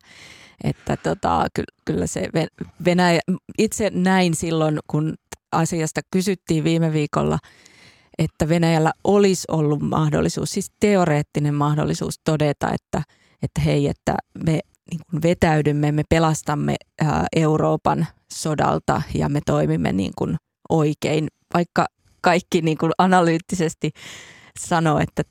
että 0.63 0.97
tota, 0.97 1.47
kyllä 1.85 2.07
se 2.07 2.29
Venäjä, 2.85 3.19
itse 3.57 3.89
näin 3.93 4.35
silloin, 4.35 4.79
kun 4.87 5.13
asiasta 5.51 6.01
kysyttiin 6.11 6.63
viime 6.63 6.93
viikolla, 6.93 7.39
että 8.17 8.49
Venäjällä 8.49 8.91
olisi 9.03 9.47
ollut 9.51 9.81
mahdollisuus, 9.81 10.51
siis 10.51 10.71
teoreettinen 10.79 11.53
mahdollisuus 11.53 12.19
todeta, 12.23 12.71
että, 12.73 13.03
että 13.41 13.61
hei, 13.61 13.87
että 13.87 14.15
me 14.45 14.59
niin 14.91 15.01
kuin 15.09 15.21
vetäydymme, 15.21 15.91
me 15.91 16.03
pelastamme 16.09 16.75
Euroopan 17.35 18.07
sodalta 18.33 19.01
ja 19.13 19.29
me 19.29 19.39
toimimme 19.45 19.93
niin 19.93 20.11
kuin 20.17 20.37
oikein, 20.69 21.27
vaikka 21.53 21.85
kaikki 22.21 22.61
niin 22.61 22.77
kuin 22.77 22.91
analyyttisesti 22.97 23.91
sanoo, 24.59 24.99
että 24.99 25.23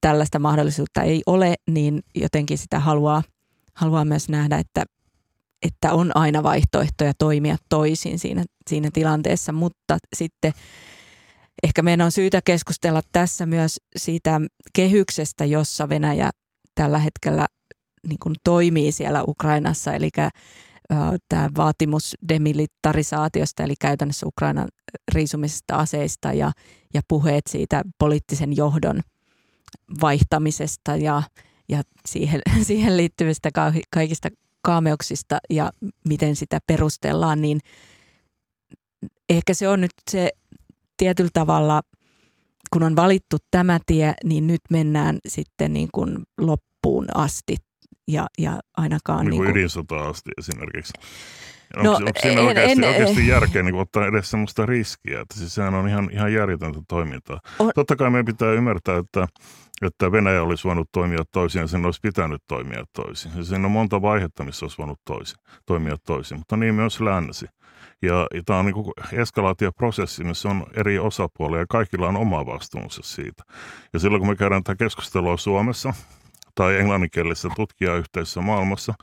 tällaista 0.00 0.38
mahdollisuutta 0.38 1.02
ei 1.02 1.22
ole, 1.26 1.54
niin 1.70 2.02
jotenkin 2.14 2.58
sitä 2.58 2.80
haluaa, 2.80 3.22
haluaa 3.74 4.04
myös 4.04 4.28
nähdä, 4.28 4.58
että, 4.58 4.84
että 5.62 5.92
on 5.92 6.10
aina 6.14 6.42
vaihtoehtoja 6.42 7.12
toimia 7.18 7.56
toisin 7.68 8.18
siinä, 8.18 8.44
siinä 8.70 8.90
tilanteessa, 8.92 9.52
mutta 9.52 9.98
sitten 10.16 10.52
ehkä 11.62 11.82
meidän 11.82 12.04
on 12.04 12.12
syytä 12.12 12.40
keskustella 12.44 13.00
tässä 13.12 13.46
myös 13.46 13.76
siitä 13.96 14.40
kehyksestä, 14.72 15.44
jossa 15.44 15.88
Venäjä 15.88 16.30
tällä 16.74 16.98
hetkellä 16.98 17.46
niin 18.08 18.18
kuin 18.22 18.34
toimii 18.44 18.92
siellä 18.92 19.24
Ukrainassa, 19.28 19.92
eli 19.92 20.10
tämä 21.28 21.50
vaatimus 21.56 22.16
demilitarisaatiosta, 22.28 23.62
eli 23.62 23.74
käytännössä 23.80 24.26
Ukrainan 24.26 24.68
riisumisesta 25.12 25.76
aseista 25.76 26.32
ja, 26.32 26.52
ja 26.94 27.00
puheet 27.08 27.44
siitä 27.50 27.82
poliittisen 27.98 28.56
johdon 28.56 29.00
vaihtamisesta 30.00 30.96
ja, 30.96 31.22
ja 31.68 31.82
siihen, 32.06 32.40
siihen 32.68 32.96
liittyvistä 32.96 33.50
kaikista 33.90 34.28
kaameuksista 34.62 35.38
ja 35.50 35.70
miten 36.08 36.36
sitä 36.36 36.58
perustellaan, 36.66 37.40
niin 37.42 37.60
ehkä 39.28 39.54
se 39.54 39.68
on 39.68 39.80
nyt 39.80 39.92
se 40.10 40.30
tietyllä 40.96 41.30
tavalla, 41.32 41.82
kun 42.72 42.82
on 42.82 42.96
valittu 42.96 43.36
tämä 43.50 43.78
tie, 43.86 44.14
niin 44.24 44.46
nyt 44.46 44.60
mennään 44.70 45.18
sitten 45.28 45.72
niin 45.72 45.88
kuin 45.92 46.18
loppuun 46.38 47.06
asti 47.14 47.56
ja, 48.08 48.26
ja 48.38 48.60
ainakaan... 48.76 49.18
Niin 49.18 49.30
kuin, 49.30 49.30
niin 49.30 49.52
kuin 49.52 49.56
ydinsotaa 49.56 50.08
asti 50.08 50.30
esimerkiksi. 50.38 50.92
Onko, 51.76 51.90
no, 51.90 51.96
onko 51.96 52.10
siinä 52.22 52.40
en, 52.40 52.46
oikeasti, 52.46 52.72
en, 52.72 52.88
oikeasti 52.88 53.26
järkeä 53.26 53.62
niin 53.62 53.74
ottaa 53.74 54.06
edes 54.06 54.30
sellaista 54.30 54.66
riskiä? 54.66 55.20
Että 55.20 55.38
siis 55.38 55.54
sehän 55.54 55.74
on 55.74 55.88
ihan, 55.88 56.10
ihan 56.12 56.32
järjetöntä 56.32 56.80
toimintaa. 56.88 57.40
On. 57.58 57.72
Totta 57.74 57.96
kai 57.96 58.10
meidän 58.10 58.24
pitää 58.24 58.52
ymmärtää, 58.52 58.98
että, 58.98 59.26
että 59.82 60.12
Venäjä 60.12 60.42
olisi 60.42 60.64
voinut 60.64 60.88
toimia 60.92 61.24
toisin 61.32 61.60
ja 61.60 61.66
sen 61.66 61.84
olisi 61.84 62.00
pitänyt 62.02 62.42
toimia 62.48 62.84
toisin. 62.92 63.32
Ja 63.36 63.44
siinä 63.44 63.66
on 63.66 63.70
monta 63.70 64.02
vaihetta, 64.02 64.44
missä 64.44 64.64
olisi 64.64 64.78
voinut 64.78 65.00
toisin, 65.04 65.38
toimia 65.66 65.96
toisin, 66.06 66.38
mutta 66.38 66.56
niin 66.56 66.74
myös 66.74 67.00
länsi. 67.00 67.46
Ja, 68.02 68.26
ja 68.34 68.42
tämä 68.46 68.58
on 68.58 68.64
niin 68.64 68.74
kuin 68.74 68.92
eskalaatioprosessi, 69.12 70.24
missä 70.24 70.48
on 70.48 70.66
eri 70.76 70.98
osapuolia 70.98 71.60
ja 71.60 71.66
kaikilla 71.68 72.08
on 72.08 72.16
oma 72.16 72.46
vastuunsa 72.46 73.02
siitä. 73.04 73.42
Ja 73.92 73.98
silloin 73.98 74.20
kun 74.20 74.28
me 74.28 74.36
käydään 74.36 74.64
tätä 74.64 74.84
keskustelua 74.84 75.36
Suomessa, 75.36 75.94
tai 76.54 76.76
englanninkielisessä 76.76 77.48
tutkijayhteisössä 77.56 78.40
maailmassa, 78.40 78.94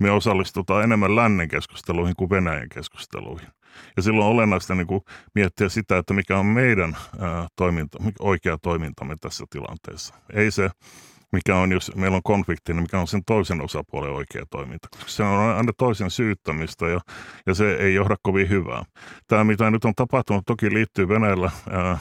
me 0.00 0.10
osallistutaan 0.10 0.84
enemmän 0.84 1.16
lännen 1.16 1.48
keskusteluihin 1.48 2.16
kuin 2.16 2.30
Venäjän 2.30 2.68
keskusteluihin. 2.68 3.48
Ja 3.96 4.02
silloin 4.02 4.26
on 4.26 4.32
olennaista 4.32 4.74
niin 4.74 4.86
kuin 4.86 5.00
miettiä 5.34 5.68
sitä, 5.68 5.98
että 5.98 6.14
mikä 6.14 6.38
on 6.38 6.46
meidän 6.46 6.96
ää, 7.18 7.46
toiminta, 7.56 7.98
oikea 8.20 8.58
toimintamme 8.58 9.16
tässä 9.20 9.44
tilanteessa. 9.50 10.14
Ei 10.32 10.50
se, 10.50 10.70
mikä 11.32 11.56
on, 11.56 11.72
jos 11.72 11.92
meillä 11.96 12.16
on 12.16 12.22
konflikti, 12.22 12.72
niin 12.72 12.82
mikä 12.82 12.98
on 13.00 13.06
sen 13.06 13.22
toisen 13.26 13.60
osapuolen 13.60 14.12
oikea 14.12 14.44
toiminta. 14.50 14.88
Se 15.06 15.22
on 15.22 15.56
aina 15.56 15.72
toisen 15.78 16.10
syyttämistä 16.10 16.88
ja, 16.88 17.00
ja 17.46 17.54
se 17.54 17.74
ei 17.74 17.94
johda 17.94 18.16
kovin 18.22 18.48
hyvää. 18.48 18.82
Tämä, 19.26 19.44
mitä 19.44 19.70
nyt 19.70 19.84
on 19.84 19.94
tapahtunut, 19.94 20.42
toki 20.46 20.74
liittyy 20.74 21.08
Venäjällä 21.08 21.50
ää, 21.70 21.98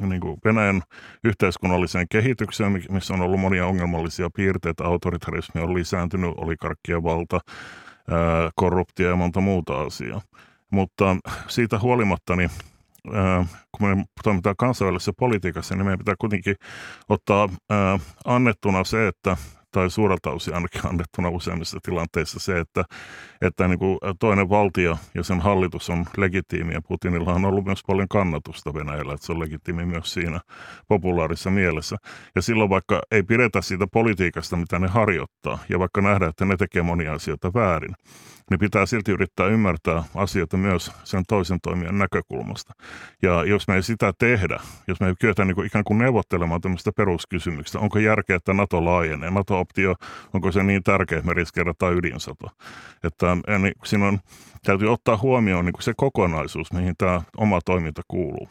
niin 0.00 0.20
kuin 0.20 0.38
Venäjän 0.44 0.82
yhteiskunnalliseen 1.24 2.06
kehitykseen, 2.10 2.72
missä 2.90 3.14
on 3.14 3.20
ollut 3.20 3.40
monia 3.40 3.66
ongelmallisia 3.66 4.30
piirteitä. 4.34 4.84
Autoritarismi 4.84 5.60
on 5.60 5.74
lisääntynyt, 5.74 6.34
olikarkkien 6.36 7.02
valta, 7.02 7.40
korruptio 8.54 9.08
ja 9.08 9.16
monta 9.16 9.40
muuta 9.40 9.80
asiaa. 9.80 10.20
Mutta 10.70 11.16
siitä 11.48 11.78
huolimatta, 11.78 12.36
niin 12.36 12.50
kun 13.72 13.88
me 13.88 14.04
toimitaan 14.22 14.56
kansainvälisessä 14.58 15.12
politiikassa, 15.18 15.74
niin 15.74 15.84
meidän 15.84 15.98
pitää 15.98 16.14
kuitenkin 16.18 16.56
ottaa 17.08 17.48
annettuna 18.24 18.84
se, 18.84 19.08
että 19.08 19.36
tai 19.70 19.90
suurelta 19.90 20.30
osin 20.30 20.54
ainakin 20.54 20.86
annettuna 20.86 21.28
useimmissa 21.28 21.78
tilanteissa 21.82 22.40
se, 22.40 22.58
että, 22.60 22.84
että 23.40 23.68
niin 23.68 23.78
kuin 23.78 23.98
toinen 24.18 24.48
valtio 24.48 24.98
ja 25.14 25.22
sen 25.22 25.40
hallitus 25.40 25.90
on 25.90 26.06
legitiimi 26.16 26.74
ja 26.74 26.82
Putinilla 26.88 27.34
on 27.34 27.44
ollut 27.44 27.64
myös 27.64 27.80
paljon 27.86 28.08
kannatusta 28.08 28.74
Venäjällä, 28.74 29.14
että 29.14 29.26
se 29.26 29.32
on 29.32 29.40
legitiimi 29.40 29.86
myös 29.86 30.12
siinä 30.12 30.40
populaarissa 30.88 31.50
mielessä. 31.50 31.96
Ja 32.34 32.42
silloin 32.42 32.70
vaikka 32.70 33.00
ei 33.10 33.22
pidetä 33.22 33.60
siitä 33.60 33.86
politiikasta, 33.92 34.56
mitä 34.56 34.78
ne 34.78 34.88
harjoittaa 34.88 35.58
ja 35.68 35.78
vaikka 35.78 36.00
nähdään, 36.00 36.30
että 36.30 36.44
ne 36.44 36.56
tekee 36.56 36.82
monia 36.82 37.12
asioita 37.12 37.54
väärin, 37.54 37.94
niin 38.50 38.60
pitää 38.60 38.86
silti 38.86 39.12
yrittää 39.12 39.46
ymmärtää 39.46 40.04
asioita 40.14 40.56
myös 40.56 40.92
sen 41.04 41.22
toisen 41.28 41.58
toimijan 41.62 41.98
näkökulmasta. 41.98 42.72
Ja 43.22 43.44
jos 43.44 43.68
me 43.68 43.74
ei 43.74 43.82
sitä 43.82 44.12
tehdä, 44.18 44.60
jos 44.88 45.00
me 45.00 45.06
ei 45.06 45.14
kyetä 45.20 45.44
niin 45.44 45.54
kuin 45.54 45.66
ikään 45.66 45.84
kuin 45.84 45.98
neuvottelemaan 45.98 46.60
tämmöistä 46.60 46.90
peruskysymyksistä, 46.96 47.78
onko 47.78 47.98
järkeä, 47.98 48.36
että 48.36 48.54
NATO 48.54 48.84
laajenee, 48.84 49.30
NATO-optio, 49.30 49.94
onko 50.32 50.52
se 50.52 50.62
niin 50.62 50.82
tärkeä, 50.82 51.18
että 51.18 51.28
me 51.28 51.34
riskeerataan 51.34 51.94
ydinsota. 51.94 52.50
Että 53.04 53.36
niin, 53.58 53.74
siinä 53.84 54.08
on, 54.08 54.18
täytyy 54.64 54.92
ottaa 54.92 55.16
huomioon 55.16 55.64
niin 55.64 55.72
kuin 55.72 55.82
se 55.82 55.92
kokonaisuus, 55.96 56.72
mihin 56.72 56.94
tämä 56.98 57.22
oma 57.36 57.58
toiminta 57.64 58.02
kuuluu. 58.08 58.48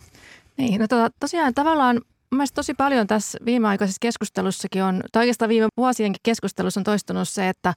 Niin, 0.58 0.82
no 0.82 0.88
to, 0.88 0.96
tosiaan 1.20 1.54
tavallaan 1.54 2.02
mielestäni 2.32 2.56
tosi 2.56 2.74
paljon 2.74 3.08
tässä 3.08 3.38
viimeaikaisessa 3.46 4.00
keskustelussakin 4.02 4.84
on, 4.84 5.04
tai 5.12 5.22
oikeastaan 5.22 5.50
viime 5.50 5.68
vuosienkin 5.78 6.20
keskustelussa 6.24 6.80
on 6.80 6.84
toistunut 6.84 7.30
se, 7.30 7.50
että, 7.50 7.74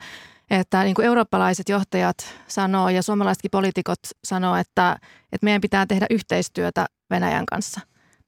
että 0.61 0.83
niin 0.83 0.95
kuin 0.95 1.07
eurooppalaiset 1.07 1.69
johtajat 1.69 2.17
sanoo 2.49 2.89
ja 2.89 3.03
suomalaisetkin 3.03 3.51
poliitikot 3.51 3.99
sanoo, 4.25 4.57
että, 4.57 4.97
että 5.33 5.45
meidän 5.45 5.61
pitää 5.61 5.87
tehdä 5.87 6.07
yhteistyötä 6.11 6.87
Venäjän 7.11 7.47
kanssa. 7.47 7.81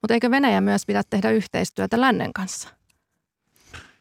Mutta 0.02 0.14
eikö 0.14 0.30
Venäjä 0.30 0.60
myös 0.60 0.86
pidä 0.86 1.02
tehdä 1.10 1.30
yhteistyötä 1.30 2.00
lännen 2.00 2.32
kanssa? 2.32 2.68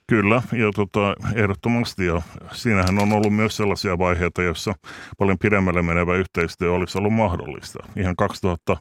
Kyllä, 0.08 0.42
ja 0.51 0.72
tota, 0.75 1.15
ehdottomasti. 1.36 2.06
Ja 2.06 2.22
siinähän 2.51 3.00
on 3.00 3.13
ollut 3.13 3.36
myös 3.36 3.58
sellaisia 3.58 3.98
vaiheita, 3.98 4.44
joissa 4.44 4.74
paljon 5.18 5.38
pidemmälle 5.38 5.82
menevä 5.82 6.15
yhteistyö 6.15 6.74
olisi 6.74 6.98
ollut 6.98 7.13
mahdollista. 7.13 7.80
Ihan 7.96 8.15
2000, 8.15 8.77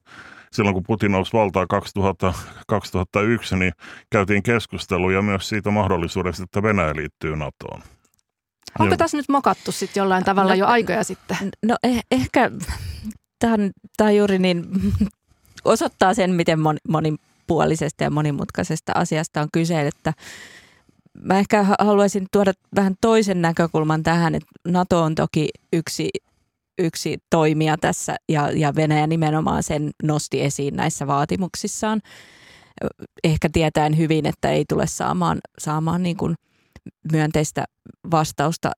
silloin 0.53 0.75
kun 0.75 0.83
Putin 0.87 1.13
nousi 1.13 1.33
valtaa 1.33 1.67
2000, 1.67 2.35
2001, 2.69 3.57
niin 3.57 3.73
käytiin 4.11 4.43
keskusteluja 4.43 5.23
myös 5.23 5.49
siitä 5.49 5.71
mahdollisuudesta, 5.71 6.43
että 6.43 6.63
Venäjä 6.63 6.97
liittyy 6.97 7.37
NATOon. 7.37 7.83
Onko 8.79 8.97
tässä 8.97 9.17
nyt 9.17 9.29
mokattu 9.29 9.73
sitten 9.73 10.01
jollain 10.01 10.25
tavalla 10.25 10.53
no, 10.53 10.59
jo 10.59 10.67
aikoja 10.67 11.05
sitten? 11.05 11.37
No 11.67 11.77
eh, 11.83 12.01
ehkä 12.11 12.51
tämä 13.97 14.11
juuri 14.11 14.39
niin 14.39 14.67
osoittaa 15.65 16.15
sen, 16.15 16.31
miten 16.31 16.59
monipuolisesta 16.89 18.05
ja 18.05 18.11
monimutkaisesta 18.11 18.93
asiasta 18.95 19.41
on 19.41 19.49
kyse, 19.53 19.87
että 19.87 20.13
mä 21.23 21.39
ehkä 21.39 21.67
haluaisin 21.79 22.27
tuoda 22.33 22.53
vähän 22.75 22.95
toisen 23.01 23.43
näkökulman 23.43 24.03
tähän, 24.03 24.35
että 24.35 24.49
NATO 24.69 25.03
on 25.03 25.15
toki 25.15 25.49
yksi, 25.73 26.11
yksi 26.79 27.19
toimija 27.31 27.77
tässä 27.79 28.17
ja, 28.29 28.51
ja 28.51 28.75
Venäjä 28.75 29.07
nimenomaan 29.07 29.63
sen 29.63 29.91
nosti 30.03 30.43
esiin 30.43 30.77
näissä 30.77 31.07
vaatimuksissaan. 31.07 32.01
Ehkä 33.25 33.49
tietäen 33.53 33.99
hyvin, 33.99 34.27
että 34.27 34.51
ei 34.51 34.65
tule 34.69 34.87
saamaan, 34.87 35.39
saamaan 35.59 36.03
niin 36.03 36.17
kuin 36.17 36.35
myönteistä 37.13 37.65
vastausta 38.11 38.73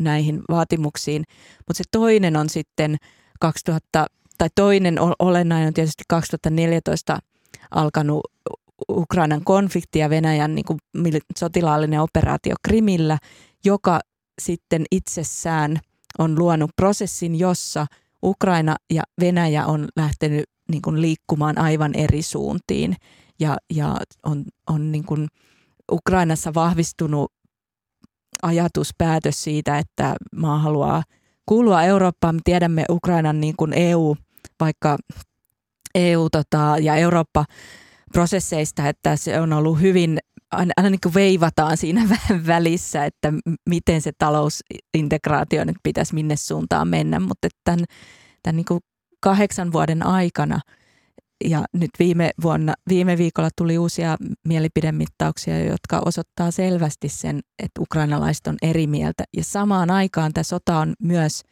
näihin 0.00 0.42
vaatimuksiin. 0.50 1.24
Mutta 1.58 1.74
se 1.74 1.84
toinen 1.90 2.36
on 2.36 2.48
sitten 2.48 2.96
2000, 3.40 4.06
tai 4.38 4.48
toinen 4.54 4.96
olennainen 5.18 5.68
on 5.68 5.74
tietysti 5.74 6.04
2014 6.08 7.18
alkanut 7.70 8.20
Ukrainan 8.90 9.44
konflikti 9.44 9.98
ja 9.98 10.10
Venäjän 10.10 10.54
niin 10.54 10.64
kuin 10.64 10.78
sotilaallinen 11.38 12.00
operaatio 12.00 12.54
Krimillä, 12.62 13.18
joka 13.64 14.00
sitten 14.42 14.84
itsessään 14.90 15.78
on 16.18 16.38
luonut 16.38 16.70
prosessin, 16.76 17.38
jossa 17.38 17.86
Ukraina 18.22 18.76
ja 18.90 19.02
Venäjä 19.20 19.66
on 19.66 19.88
lähtenyt 19.96 20.44
niin 20.70 20.82
kuin 20.82 21.00
liikkumaan 21.00 21.58
aivan 21.58 21.94
eri 21.94 22.22
suuntiin 22.22 22.96
ja, 23.40 23.56
ja 23.74 23.96
on, 24.22 24.44
on 24.66 24.92
niin 24.92 25.04
kuin 25.04 25.28
Ukrainassa 25.92 26.54
vahvistunut 26.54 27.32
ajatus, 28.42 28.90
päätös 28.98 29.42
siitä, 29.42 29.78
että 29.78 30.14
maa 30.36 30.58
haluaa 30.58 31.02
kuulua 31.46 31.82
Eurooppaan. 31.82 32.34
Me 32.34 32.40
tiedämme 32.44 32.84
Ukrainan 32.90 33.40
niin 33.40 33.54
kuin 33.56 33.72
EU, 33.72 34.16
vaikka 34.60 34.98
EU 35.94 36.30
tota, 36.30 36.76
ja 36.80 36.96
Eurooppa 36.96 37.44
prosesseista, 38.12 38.88
että 38.88 39.16
se 39.16 39.40
on 39.40 39.52
ollut 39.52 39.80
hyvin, 39.80 40.18
aina, 40.50 40.72
aina 40.76 40.90
niin 40.90 41.00
kuin 41.02 41.14
veivataan 41.14 41.76
siinä 41.76 42.08
välissä, 42.46 43.04
että 43.04 43.32
miten 43.70 44.02
se 44.02 44.12
talousintegraatio 44.18 45.64
nyt 45.64 45.76
pitäisi 45.82 46.14
minne 46.14 46.36
suuntaan 46.36 46.88
mennä, 46.88 47.20
mutta 47.20 47.48
tämän, 47.64 47.84
tämän 48.42 48.56
niin 48.56 48.66
kuin 48.66 48.80
kahdeksan 49.20 49.72
vuoden 49.72 50.06
aikana 50.06 50.60
ja 51.44 51.64
nyt 51.72 51.90
viime, 51.98 52.30
vuonna, 52.42 52.74
viime 52.88 53.18
viikolla 53.18 53.48
tuli 53.56 53.78
uusia 53.78 54.16
mielipidemittauksia, 54.48 55.64
jotka 55.64 56.02
osoittaa 56.04 56.50
selvästi 56.50 57.08
sen, 57.08 57.40
että 57.58 57.80
ukrainalaiset 57.80 58.46
on 58.46 58.56
eri 58.62 58.86
mieltä. 58.86 59.24
Ja 59.36 59.44
samaan 59.44 59.90
aikaan 59.90 60.32
tämä 60.32 60.42
sota 60.42 60.78
on 60.78 60.94
myös 61.02 61.42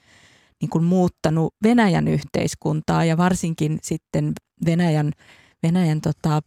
niin 0.60 0.70
kuin 0.70 0.84
muuttanut 0.84 1.54
Venäjän 1.62 2.08
yhteiskuntaa 2.08 3.04
ja 3.04 3.16
varsinkin 3.16 3.78
sitten 3.82 4.32
Venäjän 4.66 5.12
Venäjän 5.62 6.00
tota, 6.00 6.40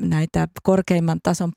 näitä 0.00 0.48
korkeimman 0.62 1.20
tason 1.22 1.52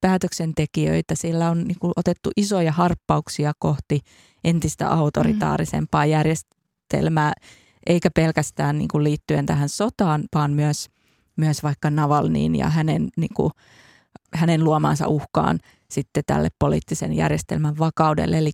päätöksentekijöitä. 0.00 1.14
Sillä 1.14 1.50
on 1.50 1.64
niin 1.64 1.78
kuin, 1.80 1.92
otettu 1.96 2.30
isoja 2.36 2.72
harppauksia 2.72 3.52
kohti 3.58 4.00
entistä 4.44 4.88
autoritaarisempaa 4.88 6.04
mm. 6.04 6.10
Eikä 7.86 8.10
pelkästään 8.10 8.78
niin 8.78 8.88
kuin, 8.88 9.04
liittyen 9.04 9.46
tähän 9.46 9.68
sotaan, 9.68 10.24
vaan 10.34 10.52
myös, 10.52 10.90
myös 11.36 11.62
vaikka 11.62 11.90
Navalniin 11.90 12.56
ja 12.56 12.70
hänen, 12.70 13.08
niin 13.16 13.34
kuin, 13.34 13.50
hänen 14.34 14.64
luomaansa 14.64 15.08
uhkaan 15.08 15.58
sitten 15.90 16.22
tälle 16.26 16.48
poliittisen 16.58 17.12
järjestelmän 17.12 17.78
vakaudelle. 17.78 18.38
Eli 18.38 18.50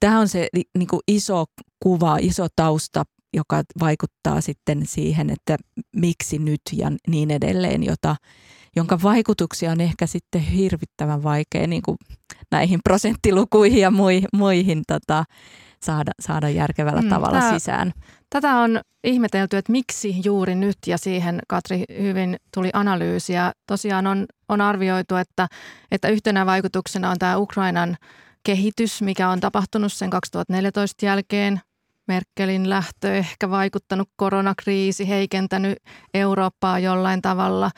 tämä 0.00 0.20
on 0.20 0.28
se 0.28 0.48
niin 0.78 0.88
kuin 0.88 1.00
iso 1.08 1.44
kuva, 1.80 2.16
iso 2.20 2.46
tausta 2.56 3.04
joka 3.34 3.62
vaikuttaa 3.80 4.40
sitten 4.40 4.86
siihen, 4.86 5.30
että 5.30 5.56
miksi 5.96 6.38
nyt 6.38 6.60
ja 6.72 6.92
niin 7.08 7.30
edelleen, 7.30 7.82
jota, 7.82 8.16
jonka 8.76 8.98
vaikutuksia 9.02 9.72
on 9.72 9.80
ehkä 9.80 10.06
sitten 10.06 10.40
hirvittävän 10.40 11.22
vaikea 11.22 11.66
niin 11.66 11.82
kuin 11.82 11.96
näihin 12.50 12.80
prosenttilukuihin 12.84 13.80
ja 13.80 13.90
muihin, 13.90 14.28
muihin 14.32 14.82
tota, 14.86 15.24
saada, 15.82 16.12
saada 16.20 16.48
järkevällä 16.48 17.02
mm, 17.02 17.08
tavalla 17.08 17.40
tää, 17.40 17.58
sisään. 17.58 17.92
Tätä 18.34 18.56
on 18.56 18.80
ihmetelty, 19.04 19.56
että 19.56 19.72
miksi 19.72 20.14
juuri 20.24 20.54
nyt 20.54 20.78
ja 20.86 20.98
siihen 20.98 21.40
Katri 21.48 21.84
hyvin 22.02 22.36
tuli 22.54 22.70
analyysiä. 22.72 23.52
Tosiaan 23.66 24.06
on, 24.06 24.26
on 24.48 24.60
arvioitu, 24.60 25.16
että, 25.16 25.48
että 25.90 26.08
yhtenä 26.08 26.46
vaikutuksena 26.46 27.10
on 27.10 27.18
tämä 27.18 27.36
Ukrainan 27.36 27.96
kehitys, 28.42 29.02
mikä 29.02 29.28
on 29.28 29.40
tapahtunut 29.40 29.92
sen 29.92 30.10
2014 30.10 31.06
jälkeen. 31.06 31.60
Merkelin 32.08 32.70
lähtö 32.70 33.14
ehkä 33.14 33.50
vaikuttanut 33.50 34.08
koronakriisi, 34.16 35.08
heikentänyt 35.08 35.78
Eurooppaa 36.14 36.78
jollain 36.78 37.22
tavalla. 37.22 37.70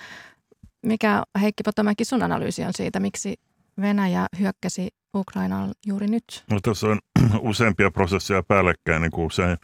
Mikä 0.82 1.22
Heikki 1.40 1.62
Potomäki 1.62 2.04
sun 2.04 2.22
analyysi 2.22 2.64
on 2.64 2.72
siitä, 2.74 3.00
miksi 3.00 3.34
Venäjä 3.80 4.26
hyökkäsi 4.38 4.88
Ukrainaan 5.14 5.72
juuri 5.86 6.06
nyt? 6.06 6.44
No, 6.50 6.58
tässä 6.62 6.86
on 6.86 6.98
useampia 7.50 7.90
prosesseja 7.90 8.42
päällekkäin 8.42 9.02
niin 9.02 9.10
kuin 9.10 9.26
usein 9.26 9.56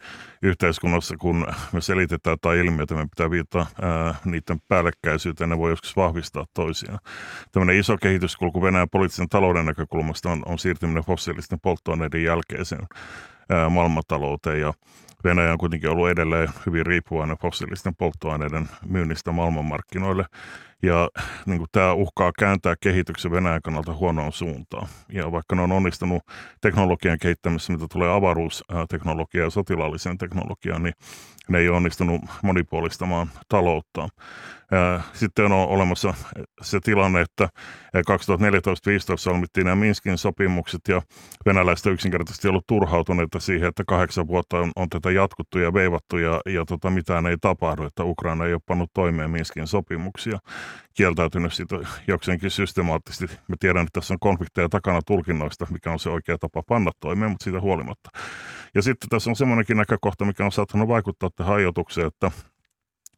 yhteiskunnassa, 0.42 1.16
kun 1.16 1.46
me 1.72 1.80
selitetään 1.80 2.36
tai 2.40 2.58
ilmiötä, 2.58 2.94
me 2.94 3.06
pitää 3.16 3.30
viittaa 3.30 3.66
ää, 3.82 4.14
niiden 4.24 4.58
päällekkäisyyteen, 4.68 5.50
ne 5.50 5.58
voi 5.58 5.70
joskus 5.70 5.96
vahvistaa 5.96 6.46
toisiaan. 6.54 6.98
Tämmöinen 7.52 7.76
iso 7.76 7.96
kehityskulku 7.96 8.62
Venäjän 8.62 8.90
poliittisen 8.92 9.28
talouden 9.28 9.66
näkökulmasta 9.66 10.30
on, 10.30 10.42
on 10.46 10.58
siirtyminen 10.58 11.04
fossiilisten 11.04 11.60
polttoaineiden 11.60 12.24
jälkeiseen 12.24 12.86
maailmantalouteen 13.70 14.60
ja 14.60 14.72
Venäjä 15.24 15.52
on 15.52 15.58
kuitenkin 15.58 15.90
ollut 15.90 16.08
edelleen 16.08 16.48
hyvin 16.66 16.86
riippuvainen 16.86 17.38
fossiilisten 17.38 17.94
polttoaineiden 17.94 18.68
myynnistä 18.86 19.32
maailmanmarkkinoille. 19.32 20.24
Ja 20.82 21.08
niin 21.46 21.58
kuin 21.58 21.68
tämä 21.72 21.92
uhkaa 21.92 22.32
kääntää 22.38 22.74
kehityksen 22.80 23.30
Venäjän 23.30 23.62
kannalta 23.62 23.94
huonoon 23.94 24.32
suuntaan. 24.32 24.88
Ja 25.12 25.32
vaikka 25.32 25.56
ne 25.56 25.62
on 25.62 25.72
onnistunut 25.72 26.22
teknologian 26.60 27.18
kehittämisessä, 27.18 27.72
mitä 27.72 27.86
tulee 27.92 28.12
avaruusteknologiaan 28.12 29.46
ja 29.46 29.50
sotilaalliseen 29.50 30.18
teknologiaan, 30.18 30.82
niin 30.82 30.94
ne 31.48 31.58
ei 31.58 31.68
ole 31.68 31.76
onnistunut 31.76 32.20
monipuolistamaan 32.42 33.30
talouttaan. 33.48 34.08
Sitten 35.12 35.44
on 35.44 35.68
olemassa 35.68 36.14
se 36.62 36.78
tilanne, 36.80 37.20
että 37.20 37.48
2014-2015 37.96 39.16
solmittiin 39.16 39.64
nämä 39.64 39.76
Minskin 39.76 40.18
sopimukset 40.18 40.80
ja 40.88 41.02
venäläiset 41.46 41.86
yksinkertaisesti 41.86 42.48
ollut 42.48 42.66
turhautuneita 42.66 43.40
siihen, 43.40 43.68
että 43.68 43.82
kahdeksan 43.86 44.26
vuotta 44.26 44.58
on, 44.58 44.70
on 44.76 44.88
tätä 44.88 45.10
jatkuttu 45.10 45.58
ja 45.58 45.74
veivattu 45.74 46.18
ja, 46.18 46.40
ja 46.46 46.64
tota, 46.64 46.90
mitään 46.90 47.26
ei 47.26 47.36
tapahdu, 47.40 47.84
että 47.84 48.04
Ukraina 48.04 48.46
ei 48.46 48.52
ole 48.52 48.60
pannut 48.66 48.90
toimeen 48.94 49.30
Minskin 49.30 49.66
sopimuksia, 49.66 50.38
kieltäytynyt 50.94 51.52
siitä 51.52 51.76
jokseenkin 52.06 52.50
systemaattisesti. 52.50 53.36
Me 53.48 53.56
tiedän, 53.60 53.82
että 53.82 54.00
tässä 54.00 54.14
on 54.14 54.20
konflikteja 54.20 54.68
takana 54.68 55.00
tulkinnoista, 55.06 55.66
mikä 55.70 55.92
on 55.92 55.98
se 55.98 56.10
oikea 56.10 56.38
tapa 56.38 56.62
panna 56.68 56.90
toimeen, 57.00 57.30
mutta 57.30 57.44
siitä 57.44 57.60
huolimatta. 57.60 58.10
Ja 58.74 58.82
sitten 58.82 59.08
tässä 59.08 59.30
on 59.30 59.36
semmoinenkin 59.36 59.76
näkökohta, 59.76 60.24
mikä 60.24 60.44
on 60.44 60.52
saattanut 60.52 60.88
vaikuttaa 60.88 61.30
tähän 61.36 61.54
ajatukseen, 61.54 62.06
että 62.06 62.30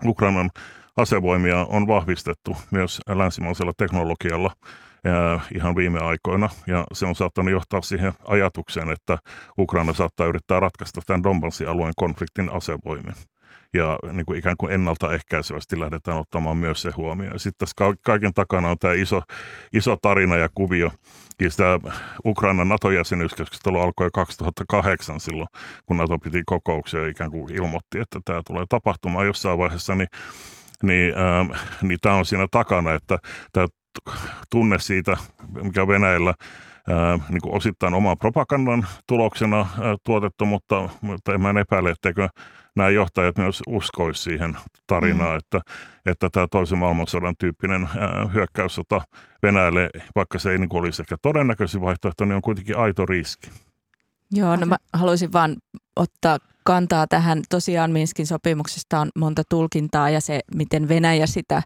Ukrainan 0.04 0.50
asevoimia 0.96 1.66
on 1.68 1.86
vahvistettu 1.86 2.56
myös 2.70 3.00
länsimaisella 3.08 3.72
teknologialla 3.76 4.50
ihan 5.54 5.76
viime 5.76 5.98
aikoina. 5.98 6.48
Ja 6.66 6.84
se 6.92 7.06
on 7.06 7.14
saattanut 7.14 7.52
johtaa 7.52 7.82
siihen 7.82 8.12
ajatukseen, 8.28 8.90
että 8.90 9.18
Ukraina 9.58 9.92
saattaa 9.92 10.26
yrittää 10.26 10.60
ratkaista 10.60 11.00
tämän 11.06 11.22
Donbassin 11.22 11.68
alueen 11.68 11.92
konfliktin 11.96 12.52
asevoimin. 12.52 13.14
Ja 13.74 13.98
niin 14.12 14.26
kuin 14.26 14.38
ikään 14.38 14.56
kuin 14.56 14.72
ennaltaehkäisevästi 14.72 15.80
lähdetään 15.80 16.18
ottamaan 16.18 16.56
myös 16.56 16.82
se 16.82 16.90
huomioon. 16.96 17.38
Sitten 17.38 17.66
tässä 17.66 17.96
kaiken 18.04 18.34
takana 18.34 18.70
on 18.70 18.78
tämä 18.78 18.94
iso, 18.94 19.22
iso 19.72 19.96
tarina 20.02 20.36
ja 20.36 20.48
kuvio. 20.54 20.90
Ja 21.40 21.50
sitä 21.50 21.80
Ukrainan 22.24 22.68
NATO-jäsenyyskeskustelu 22.68 23.80
alkoi 23.80 24.10
2008 24.12 25.20
silloin, 25.20 25.48
kun 25.86 25.96
NATO 25.96 26.18
piti 26.18 26.42
kokouksia 26.46 27.00
ja 27.00 27.08
ikään 27.08 27.30
kuin 27.30 27.54
ilmoitti, 27.54 27.98
että 27.98 28.20
tämä 28.24 28.40
tulee 28.46 28.64
tapahtumaan 28.68 29.26
jossain 29.26 29.58
vaiheessa, 29.58 29.94
niin 29.94 30.08
niin, 30.86 31.18
ää, 31.18 31.46
niin 31.82 31.98
tämä 32.02 32.14
on 32.14 32.26
siinä 32.26 32.46
takana, 32.50 32.94
että 32.94 33.18
tämä 33.52 33.66
tunne 34.50 34.78
siitä, 34.78 35.16
mikä 35.62 35.88
Venäjällä 35.88 36.34
ää, 36.88 37.18
niin 37.28 37.40
kuin 37.42 37.54
osittain 37.54 37.94
oman 37.94 38.18
propagandan 38.18 38.86
tuloksena 39.08 39.58
ää, 39.58 39.96
tuotettu, 40.04 40.46
mutta, 40.46 40.88
mutta 41.00 41.34
en 41.34 41.40
mä 41.40 41.54
epäile, 41.60 41.90
etteikö 41.90 42.28
nämä 42.76 42.90
johtajat 42.90 43.38
myös 43.38 43.62
uskoisi 43.66 44.22
siihen 44.22 44.56
tarinaan, 44.86 45.32
mm. 45.32 45.38
että, 45.38 45.60
että 46.06 46.28
tämä 46.32 46.46
toisen 46.50 46.78
maailmansodan 46.78 47.34
tyyppinen 47.38 47.88
ää, 47.98 48.26
hyökkäyssota 48.34 49.00
Venäjälle, 49.42 49.90
vaikka 50.16 50.38
se 50.38 50.50
ei 50.50 50.58
niin 50.58 50.76
olisi 50.76 51.02
ehkä 51.02 51.16
todennäköisin 51.22 51.80
vaihtoehto, 51.80 52.24
niin 52.24 52.36
on 52.36 52.42
kuitenkin 52.42 52.78
aito 52.78 53.06
riski. 53.06 53.50
Joo, 54.30 54.56
no 54.56 54.66
mä 54.66 54.76
haluaisin 54.92 55.32
vaan 55.32 55.56
ottaa 55.96 56.38
kantaa 56.64 57.06
tähän. 57.06 57.42
Tosiaan 57.48 57.90
Minskin 57.90 58.26
sopimuksesta 58.26 59.00
on 59.00 59.10
monta 59.18 59.42
tulkintaa 59.48 60.10
ja 60.10 60.20
se, 60.20 60.40
miten 60.54 60.88
Venäjä 60.88 61.26
sitä 61.26 61.62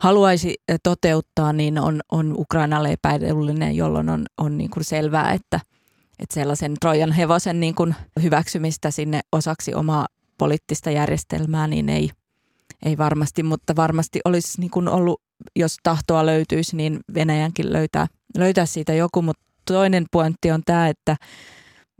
haluaisi 0.00 0.54
toteuttaa, 0.82 1.52
niin 1.52 1.78
on, 1.78 2.00
on 2.12 2.34
Ukrainalle 2.38 2.92
epäedullinen, 2.92 3.76
jolloin 3.76 4.08
on, 4.08 4.26
on 4.38 4.58
niin 4.58 4.70
kuin 4.70 4.84
selvää, 4.84 5.32
että, 5.32 5.60
että 6.18 6.34
sellaisen 6.34 6.74
Trojan 6.80 7.12
hevosen 7.12 7.60
niin 7.60 7.74
kuin 7.74 7.94
hyväksymistä 8.22 8.90
sinne 8.90 9.20
osaksi 9.32 9.74
omaa 9.74 10.06
poliittista 10.38 10.90
järjestelmää, 10.90 11.66
niin 11.66 11.88
ei, 11.88 12.10
ei 12.84 12.98
varmasti, 12.98 13.42
mutta 13.42 13.76
varmasti 13.76 14.20
olisi 14.24 14.60
niin 14.60 14.70
kuin 14.70 14.88
ollut, 14.88 15.22
jos 15.56 15.76
tahtoa 15.82 16.26
löytyisi, 16.26 16.76
niin 16.76 17.00
Venäjänkin 17.14 17.72
löytää, 17.72 18.06
löytää 18.38 18.66
siitä 18.66 18.94
joku, 18.94 19.22
mutta 19.22 19.42
toinen 19.66 20.04
pointti 20.12 20.50
on 20.50 20.62
tämä, 20.66 20.88
että 20.88 21.16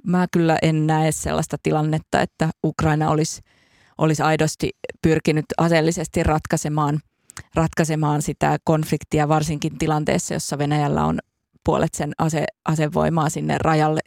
mä 0.05 0.27
kyllä 0.33 0.59
en 0.63 0.87
näe 0.87 1.13
sellaista 1.13 1.57
tilannetta, 1.63 2.21
että 2.21 2.51
Ukraina 2.65 3.11
olisi, 3.11 3.43
olisi 3.99 4.23
aidosti 4.23 4.71
pyrkinyt 5.03 5.45
aseellisesti 5.59 6.23
ratkaisemaan, 6.23 7.01
ratkaisemaan 7.55 8.23
sitä 8.23 8.59
konfliktia, 8.65 9.29
varsinkin 9.29 9.79
tilanteessa, 9.79 10.35
jossa 10.35 10.59
Venäjällä 10.59 11.05
on 11.05 11.19
puolet 11.65 11.95
sen 11.95 12.13
ase, 12.19 12.45
asevoimaa 12.65 13.31
sinne 13.31 13.59
rajalle 13.59 14.01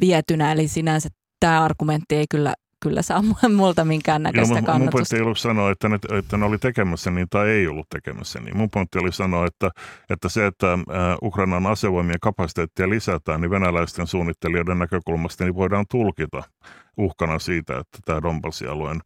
vietynä. 0.00 0.52
Eli 0.52 0.68
sinänsä 0.68 1.08
tämä 1.40 1.64
argumentti 1.64 2.14
ei 2.14 2.26
kyllä 2.30 2.54
kyllä 2.84 3.02
saa 3.02 3.22
multa 3.56 3.84
minkäännäköistä 3.84 4.54
kannatusta. 4.54 4.78
Mun 4.78 4.88
pointti 4.90 5.16
ei 5.16 5.22
ollut 5.22 5.38
sanoa, 5.38 5.70
että 5.70 5.88
ne, 5.88 5.98
että 6.18 6.36
ne 6.36 6.44
oli 6.44 6.58
tekemässä 6.58 7.10
niin 7.10 7.26
tai 7.30 7.50
ei 7.50 7.66
ollut 7.66 7.88
tekemässä 7.88 8.40
niin. 8.40 8.56
Mun 8.56 8.70
pointti 8.70 8.98
oli 8.98 9.12
sanoa, 9.12 9.46
että, 9.46 9.70
että 10.10 10.28
se, 10.28 10.46
että 10.46 10.78
Ukrainan 11.22 11.66
asevoimien 11.66 12.20
kapasiteettia 12.20 12.88
lisätään, 12.88 13.40
niin 13.40 13.50
venäläisten 13.50 14.06
suunnittelijoiden 14.06 14.78
näkökulmasta 14.78 15.44
niin 15.44 15.54
voidaan 15.54 15.84
tulkita 15.90 16.42
uhkana 16.96 17.38
siitä, 17.38 17.78
että 17.78 17.98
tämä 18.04 18.22
Donbassin 18.22 18.70
alueen 18.70 19.00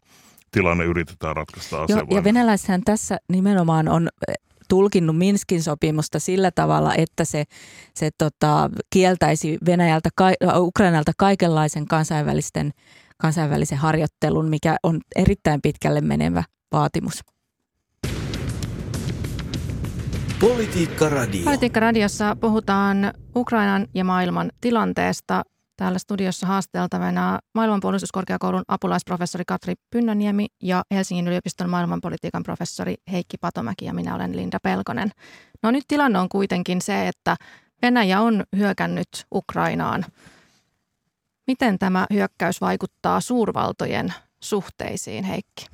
tilanne 0.50 0.84
yritetään 0.84 1.36
ratkaista 1.36 1.82
asevoimia. 1.82 2.18
Ja 2.18 2.24
venäläishän 2.24 2.82
tässä 2.84 3.18
nimenomaan 3.28 3.88
on 3.88 4.08
tulkinnut 4.68 5.18
Minskin 5.18 5.62
sopimusta 5.62 6.18
sillä 6.18 6.50
tavalla, 6.50 6.94
että 6.94 7.24
se, 7.24 7.44
se 7.94 8.10
tota, 8.18 8.70
kieltäisi 8.90 9.58
Venäjältä, 9.66 10.08
Ukrainalta 10.56 11.12
kaikenlaisen 11.18 11.86
kansainvälisten 11.86 12.72
kansainvälisen 13.18 13.78
harjoittelun, 13.78 14.48
mikä 14.48 14.76
on 14.83 15.00
erittäin 15.16 15.62
pitkälle 15.62 16.00
menevä 16.00 16.44
vaatimus. 16.72 17.24
Politiikka 20.40 21.09
Radio. 21.09 21.44
Politiikka 21.44 21.81
Radiossa 21.81 22.37
puhutaan 22.40 23.12
Ukrainan 23.37 23.87
ja 23.94 24.04
maailman 24.04 24.50
tilanteesta. 24.61 25.42
Täällä 25.76 25.98
studiossa 25.98 26.46
haasteltavana 26.46 27.38
maailmanpuolustuskorkeakoulun 27.54 28.62
apulaisprofessori 28.68 29.44
Katri 29.46 29.74
Pynnöniemi 29.90 30.46
ja 30.62 30.83
Helsingin 30.90 31.28
yliopiston 31.28 31.70
maailmanpolitiikan 31.70 32.42
professori 32.42 32.94
Heikki 33.12 33.37
Patomäki 33.40 33.85
ja 33.85 33.94
minä 33.94 34.14
olen 34.14 34.37
Linda 34.37 34.59
Pelkonen. 34.62 35.11
No 35.62 35.70
nyt 35.70 35.85
tilanne 35.88 36.18
on 36.18 36.28
kuitenkin 36.28 36.83
se, 36.83 37.09
että 37.09 37.37
Venäjä 37.83 38.20
on 38.20 38.44
hyökännyt 38.57 39.09
Ukrainaan– 39.35 40.04
Miten 41.48 41.78
tämä 41.78 42.06
hyökkäys 42.12 42.61
vaikuttaa 42.61 43.20
suurvaltojen 43.20 44.14
suhteisiin, 44.40 45.24
Heikki? 45.24 45.66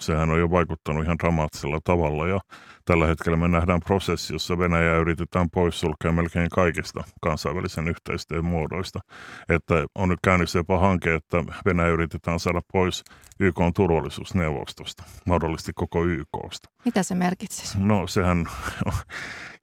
Sehän 0.00 0.30
on 0.30 0.40
jo 0.40 0.50
vaikuttanut 0.50 1.04
ihan 1.04 1.18
dramaattisella 1.18 1.78
tavalla 1.84 2.28
ja 2.28 2.40
tällä 2.84 3.06
hetkellä 3.06 3.36
me 3.36 3.48
nähdään 3.48 3.80
prosessi, 3.80 4.34
jossa 4.34 4.58
Venäjä 4.58 4.96
yritetään 4.96 5.50
poissulkea 5.50 6.12
melkein 6.12 6.50
kaikista 6.50 7.04
kansainvälisen 7.22 7.88
yhteistyön 7.88 8.44
muodoista. 8.44 9.00
Että 9.48 9.74
on 9.94 10.08
nyt 10.08 10.18
käynnissä 10.24 10.58
jopa 10.58 10.78
hanke, 10.78 11.14
että 11.14 11.44
Venäjä 11.64 11.88
yritetään 11.88 12.40
saada 12.40 12.60
pois 12.72 13.04
YK 13.40 13.56
turvallisuusneuvostosta, 13.76 15.02
mahdollisesti 15.26 15.72
koko 15.74 16.04
YKsta. 16.04 16.70
Mitä 16.84 17.02
se 17.02 17.14
merkitsisi? 17.14 17.78
No 17.80 18.06
sehän 18.06 18.46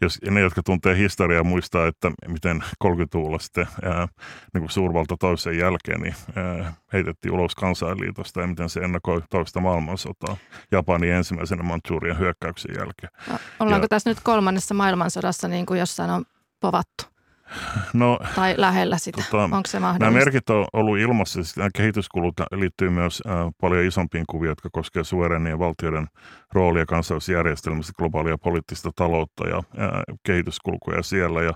jos 0.01 0.19
ne, 0.29 0.41
jotka 0.41 0.63
tuntee 0.63 0.97
historiaa, 0.97 1.43
muistaa, 1.43 1.87
että 1.87 2.11
miten 2.27 2.63
30-luvulla 2.83 3.39
sitten 3.39 3.67
ää, 3.83 4.07
niin 4.53 4.61
kuin 4.61 4.71
suurvalta 4.71 5.15
toisen 5.19 5.57
jälkeen 5.57 6.01
niin, 6.01 6.15
ää, 6.35 6.73
heitettiin 6.93 7.33
ulos 7.33 7.55
kansainliitosta 7.55 8.41
ja 8.41 8.47
miten 8.47 8.69
se 8.69 8.79
ennakoi 8.79 9.21
toista 9.29 9.59
maailmansotaa 9.59 10.37
Japanin 10.71 11.13
ensimmäisenä 11.13 11.63
Manchurian 11.63 12.19
hyökkäyksen 12.19 12.75
jälkeen. 12.77 13.08
No, 13.29 13.37
ollaanko 13.59 13.85
ja, 13.85 13.89
tässä 13.89 14.09
nyt 14.09 14.19
kolmannessa 14.23 14.73
maailmansodassa 14.73 15.47
niin 15.47 15.65
kuin 15.65 15.79
jossain 15.79 16.11
on 16.11 16.25
povattu? 16.59 17.05
No, 17.93 18.19
tai 18.35 18.53
lähellä 18.57 18.97
sitä. 18.97 19.23
Tota, 19.31 19.43
Onko 19.43 19.61
se 19.65 19.79
mahdollista? 19.79 20.05
Nämä 20.05 20.17
merkit 20.17 20.49
on 20.49 20.65
ollut 20.73 20.97
ilmassa. 20.97 21.33
Siis 21.33 21.57
nämä 21.57 21.69
kehityskulut 21.75 22.33
liittyy 22.51 22.89
myös 22.89 23.23
äh, 23.27 23.33
paljon 23.61 23.85
isompiin 23.85 24.25
kuviin, 24.29 24.49
jotka 24.49 24.69
koskevat 24.71 25.07
suverenien 25.07 25.59
valtioiden 25.59 26.07
roolia 26.53 26.85
kansainvälisessä 26.85 27.33
järjestelmässä, 27.33 27.93
globaalia 27.97 28.37
poliittista 28.37 28.91
taloutta 28.95 29.47
ja 29.47 29.57
äh, 29.57 29.89
kehityskulkuja 30.23 31.03
siellä. 31.03 31.43
Ja, 31.43 31.53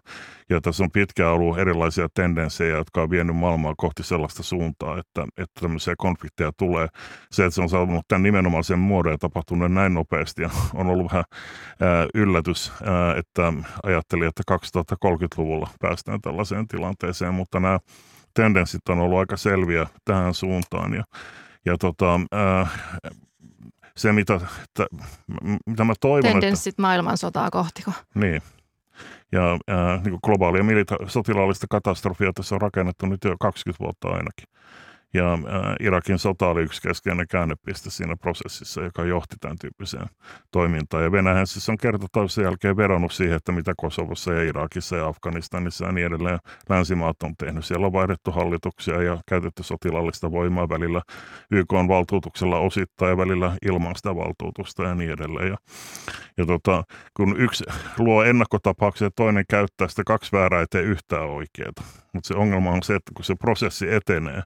ja 0.53 0.61
tässä 0.61 0.83
on 0.83 0.91
pitkään 0.91 1.31
ollut 1.31 1.59
erilaisia 1.59 2.07
tendenssejä, 2.13 2.77
jotka 2.77 3.01
on 3.01 3.09
vienyt 3.09 3.35
maailmaa 3.35 3.73
kohti 3.77 4.03
sellaista 4.03 4.43
suuntaa, 4.43 4.99
että, 4.99 5.27
että 5.37 5.61
tämmöisiä 5.61 5.93
konflikteja 5.97 6.51
tulee. 6.57 6.87
Se, 7.31 7.45
että 7.45 7.55
se 7.55 7.61
on 7.61 7.69
saanut 7.69 8.07
tämän 8.07 8.23
nimenomaisen 8.23 8.79
muodon 8.79 9.11
ja 9.11 9.17
tapahtunut 9.17 9.71
näin 9.71 9.93
nopeasti, 9.93 10.41
on 10.73 10.87
ollut 10.87 11.11
vähän 11.11 11.23
äh, 11.81 12.07
yllätys, 12.13 12.71
äh, 12.71 13.17
että 13.17 13.53
ajattelin, 13.83 14.27
että 14.27 14.43
2030-luvulla 14.51 15.69
päästään 15.79 16.21
tällaiseen 16.21 16.67
tilanteeseen, 16.67 17.33
mutta 17.33 17.59
nämä 17.59 17.79
tendenssit 18.33 18.89
on 18.89 18.99
ollut 18.99 19.19
aika 19.19 19.37
selviä 19.37 19.87
tähän 20.05 20.33
suuntaan. 20.33 20.93
Ja, 20.93 21.03
ja 21.65 21.77
tota, 21.77 22.19
ää, 22.31 22.67
se, 23.97 24.11
mitä, 24.11 24.39
t, 24.73 24.79
mitä 25.65 25.83
mä 25.83 25.93
toivon... 25.99 26.31
Tendenssit 26.31 26.73
että, 26.73 26.81
maailmansotaa 26.81 27.51
kohtiko? 27.51 27.91
Niin. 28.15 28.41
Ja 29.33 29.59
ää, 29.67 30.01
niin 30.05 30.19
globaalia 30.25 30.63
milita- 30.63 30.97
sotilaallista 31.07 31.67
katastrofia 31.69 32.33
tässä 32.33 32.55
on 32.55 32.61
rakennettu 32.61 33.05
nyt 33.05 33.23
jo 33.23 33.35
20 33.39 33.83
vuotta 33.83 34.07
ainakin. 34.07 34.52
Ja 35.13 35.33
äh, 35.33 35.39
Irakin 35.79 36.19
sota 36.19 36.47
oli 36.47 36.61
yksi 36.61 36.81
keskeinen 36.81 37.27
käännepiste 37.27 37.89
siinä 37.89 38.15
prosessissa, 38.15 38.81
joka 38.81 39.03
johti 39.03 39.35
tämän 39.41 39.57
tyyppiseen 39.61 40.07
toimintaan. 40.51 41.03
Ja 41.03 41.11
Venäjä 41.11 41.45
siis 41.45 41.69
on 41.69 41.77
kerta 41.77 42.07
toisen 42.11 42.43
jälkeen 42.43 42.77
veronnut 42.77 43.11
siihen, 43.11 43.35
että 43.35 43.51
mitä 43.51 43.73
Kosovossa 43.77 44.33
ja 44.33 44.43
Irakissa 44.43 44.95
ja 44.95 45.07
Afganistanissa 45.07 45.85
ja 45.85 45.91
niin 45.91 46.07
edelleen 46.07 46.39
länsimaat 46.69 47.23
on 47.23 47.35
tehnyt. 47.37 47.65
Siellä 47.65 47.85
on 47.85 47.93
vaihdettu 47.93 48.31
hallituksia 48.31 49.01
ja 49.01 49.17
käytetty 49.27 49.63
sotilaallista 49.63 50.31
voimaa 50.31 50.69
välillä 50.69 51.01
YK 51.51 51.73
on 51.73 51.87
valtuutuksella 51.87 52.59
osittain 52.59 53.09
ja 53.09 53.17
välillä 53.17 53.57
ilman 53.65 53.95
sitä 53.95 54.15
valtuutusta 54.15 54.83
ja 54.83 54.95
niin 54.95 55.11
edelleen. 55.11 55.47
Ja, 55.47 55.57
ja 56.37 56.45
tota, 56.45 56.83
kun 57.17 57.35
yksi 57.39 57.63
luo 57.97 58.23
ennakkotapauksia 58.23 59.05
ja 59.05 59.11
toinen 59.15 59.45
käyttää 59.49 59.87
sitä 59.87 60.03
kaksi 60.05 60.31
väärää, 60.31 60.59
ei 60.59 60.65
tee 60.69 60.81
yhtään 60.81 61.29
oikeaa. 61.29 61.71
Mutta 62.13 62.27
se 62.27 62.35
ongelma 62.35 62.71
on 62.71 62.83
se, 62.83 62.95
että 62.95 63.11
kun 63.15 63.25
se 63.25 63.35
prosessi 63.35 63.93
etenee, 63.93 64.41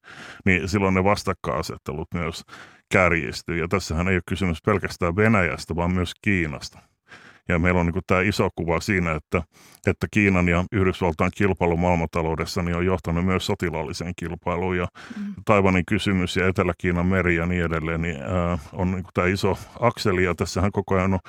niin 0.45 0.56
silloin 0.65 0.93
ne 0.93 1.03
vastakkainasettelut 1.03 2.07
myös 2.13 2.43
kärjistyy. 2.91 3.57
Ja 3.57 3.67
tässähän 3.67 4.07
ei 4.07 4.15
ole 4.15 4.21
kysymys 4.27 4.57
pelkästään 4.65 5.15
Venäjästä, 5.15 5.75
vaan 5.75 5.93
myös 5.93 6.11
Kiinasta. 6.21 6.79
Ja 7.49 7.59
meillä 7.59 7.79
on 7.79 7.85
niin 7.85 8.03
tämä 8.07 8.21
iso 8.21 8.49
kuva 8.55 8.79
siinä, 8.79 9.11
että, 9.11 9.41
että 9.87 10.07
Kiinan 10.11 10.47
ja 10.47 10.65
Yhdysvaltain 10.71 11.31
kilpailu 11.35 11.77
maailmantaloudessa 11.77 12.61
niin 12.61 12.75
on 12.75 12.85
johtanut 12.85 13.25
myös 13.25 13.45
sotilaalliseen 13.45 14.13
kilpailuun. 14.15 14.77
Ja 14.77 14.87
mm. 15.17 15.33
Taivanin 15.45 15.85
kysymys 15.85 16.35
ja 16.35 16.47
Etelä-Kiinan 16.47 17.05
meri 17.05 17.35
ja 17.35 17.45
niin 17.45 17.63
edelleen 17.65 18.01
niin, 18.01 18.21
ää, 18.21 18.57
on 18.73 18.91
niin 18.91 19.03
tämä 19.13 19.27
iso 19.27 19.57
akseli. 19.79 20.23
Ja 20.23 20.35
tässähän 20.35 20.71
koko 20.71 20.95
ajan 20.95 21.13
on, 21.13 21.19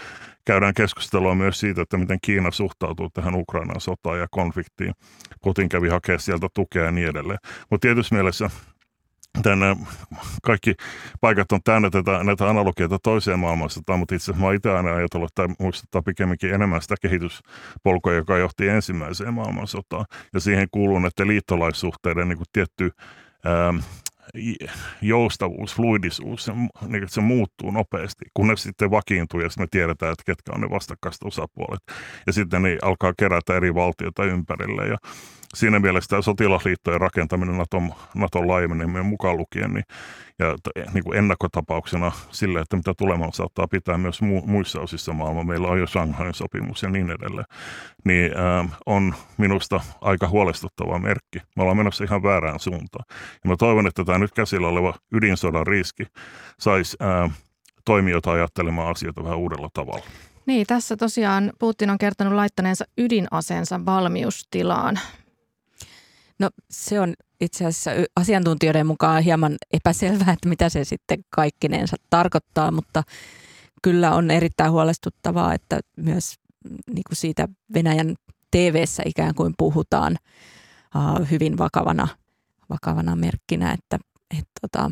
käydään 0.44 0.74
keskustelua 0.74 1.34
myös 1.34 1.60
siitä, 1.60 1.82
että 1.82 1.96
miten 1.96 2.18
Kiina 2.22 2.50
suhtautuu 2.50 3.10
tähän 3.14 3.34
Ukrainan 3.34 3.80
sotaan 3.80 4.18
ja 4.18 4.26
konfliktiin. 4.30 4.94
Putin 5.42 5.68
kävi 5.68 5.88
hakemaan 5.88 6.20
sieltä 6.20 6.48
tukea 6.54 6.84
ja 6.84 6.92
niin 6.92 7.08
edelleen. 7.08 7.38
Mutta 7.70 7.86
tietysti 7.86 8.14
mielessä 8.14 8.50
tänne 9.42 9.76
kaikki 10.42 10.74
paikat 11.20 11.52
on 11.52 11.60
täynnä 11.64 11.90
tätä, 11.90 12.24
näitä 12.24 12.48
analogioita 12.48 12.98
toiseen 13.02 13.38
maailmansotaan, 13.38 13.98
mutta 13.98 14.14
itse 14.14 14.30
asiassa 14.30 14.46
mä 14.46 14.54
itse 14.54 14.70
aina 14.70 14.94
ajatellut, 14.94 15.30
että 15.30 15.54
muistuttaa 15.58 16.02
pikemminkin 16.02 16.54
enemmän 16.54 16.82
sitä 16.82 16.94
kehityspolkua, 17.02 18.12
joka 18.12 18.38
johti 18.38 18.68
ensimmäiseen 18.68 19.34
maailmansotaan. 19.34 20.04
Ja 20.34 20.40
siihen 20.40 20.68
kuuluu 20.70 20.98
näiden 20.98 21.28
liittolaissuhteiden 21.28 22.28
niin 22.28 22.38
kuin 22.38 22.48
tietty 22.52 22.90
ää, 23.44 23.74
joustavuus, 25.02 25.74
fluidisuus, 25.74 26.44
se, 26.44 26.52
niin 26.52 27.02
että 27.02 27.14
se 27.14 27.20
muuttuu 27.20 27.70
nopeasti, 27.70 28.24
kunnes 28.34 28.62
sitten 28.62 28.90
vakiintuu 28.90 29.40
ja 29.40 29.48
sitten 29.48 29.62
me 29.62 29.68
tiedetään, 29.70 30.12
että 30.12 30.24
ketkä 30.26 30.52
on 30.54 30.60
ne 30.60 30.70
vastakkaiset 30.70 31.22
osapuolet. 31.22 31.80
Ja 32.26 32.32
sitten 32.32 32.62
ne 32.62 32.78
alkaa 32.82 33.12
kerätä 33.18 33.56
eri 33.56 33.74
valtioita 33.74 34.24
ympärille 34.24 34.86
ja 34.86 34.96
siinä 35.54 35.78
mielessä 35.78 36.08
tämä 36.08 36.22
sotilasliittojen 36.22 37.00
rakentaminen 37.00 37.58
Naton, 37.58 37.92
Naton 38.14 38.48
laajeneminen 38.48 39.06
mukaan 39.06 39.36
lukien, 39.36 39.74
niin, 39.74 39.84
ja 40.38 40.56
niin 40.94 41.04
kuin 41.04 41.18
ennakkotapauksena 41.18 42.12
sille, 42.30 42.60
että 42.60 42.76
mitä 42.76 42.94
tulemaan 42.98 43.32
saattaa 43.32 43.68
pitää 43.68 43.98
myös 43.98 44.22
mu, 44.22 44.42
muissa 44.46 44.80
osissa 44.80 45.12
maailmaa, 45.12 45.44
meillä 45.44 45.68
on 45.68 45.78
jo 45.78 45.86
Shanghain 45.86 46.34
sopimus 46.34 46.82
ja 46.82 46.88
niin 46.88 47.10
edelleen, 47.10 47.46
niin 48.04 48.36
ää, 48.36 48.64
on 48.86 49.14
minusta 49.36 49.80
aika 50.00 50.28
huolestuttava 50.28 50.98
merkki. 50.98 51.38
Me 51.56 51.62
ollaan 51.62 51.76
menossa 51.76 52.04
ihan 52.04 52.22
väärään 52.22 52.60
suuntaan. 52.60 53.04
Ja 53.44 53.50
mä 53.50 53.56
toivon, 53.56 53.86
että 53.86 54.04
tämä 54.04 54.18
nyt 54.18 54.32
käsillä 54.32 54.68
oleva 54.68 54.94
ydinsodan 55.12 55.66
riski 55.66 56.04
saisi 56.60 56.96
ää, 57.00 57.30
toimijoita 57.84 58.32
ajattelemaan 58.32 58.90
asioita 58.90 59.24
vähän 59.24 59.38
uudella 59.38 59.68
tavalla. 59.74 60.04
Niin, 60.46 60.66
tässä 60.66 60.96
tosiaan 60.96 61.52
Putin 61.58 61.90
on 61.90 61.98
kertonut 61.98 62.32
laittaneensa 62.32 62.84
ydinaseensa 62.98 63.84
valmiustilaan. 63.86 64.98
No 66.38 66.50
se 66.70 67.00
on 67.00 67.14
itse 67.40 67.66
asiassa 67.66 67.90
asiantuntijoiden 68.16 68.86
mukaan 68.86 69.22
hieman 69.22 69.56
epäselvää, 69.72 70.32
että 70.32 70.48
mitä 70.48 70.68
se 70.68 70.84
sitten 70.84 71.18
kaikkineensa 71.30 71.96
tarkoittaa, 72.10 72.70
mutta 72.70 73.02
kyllä 73.82 74.14
on 74.14 74.30
erittäin 74.30 74.72
huolestuttavaa, 74.72 75.54
että 75.54 75.80
myös 75.96 76.34
mm, 76.64 76.76
niin 76.86 77.04
kuin 77.08 77.16
siitä 77.16 77.48
Venäjän 77.74 78.14
tv 78.50 78.84
ikään 79.04 79.34
kuin 79.34 79.54
puhutaan 79.58 80.16
uh, 80.96 81.30
hyvin 81.30 81.58
vakavana, 81.58 82.08
vakavana 82.70 83.16
merkkinä, 83.16 83.72
että 83.72 83.98
et, 84.38 84.48
tota, 84.60 84.90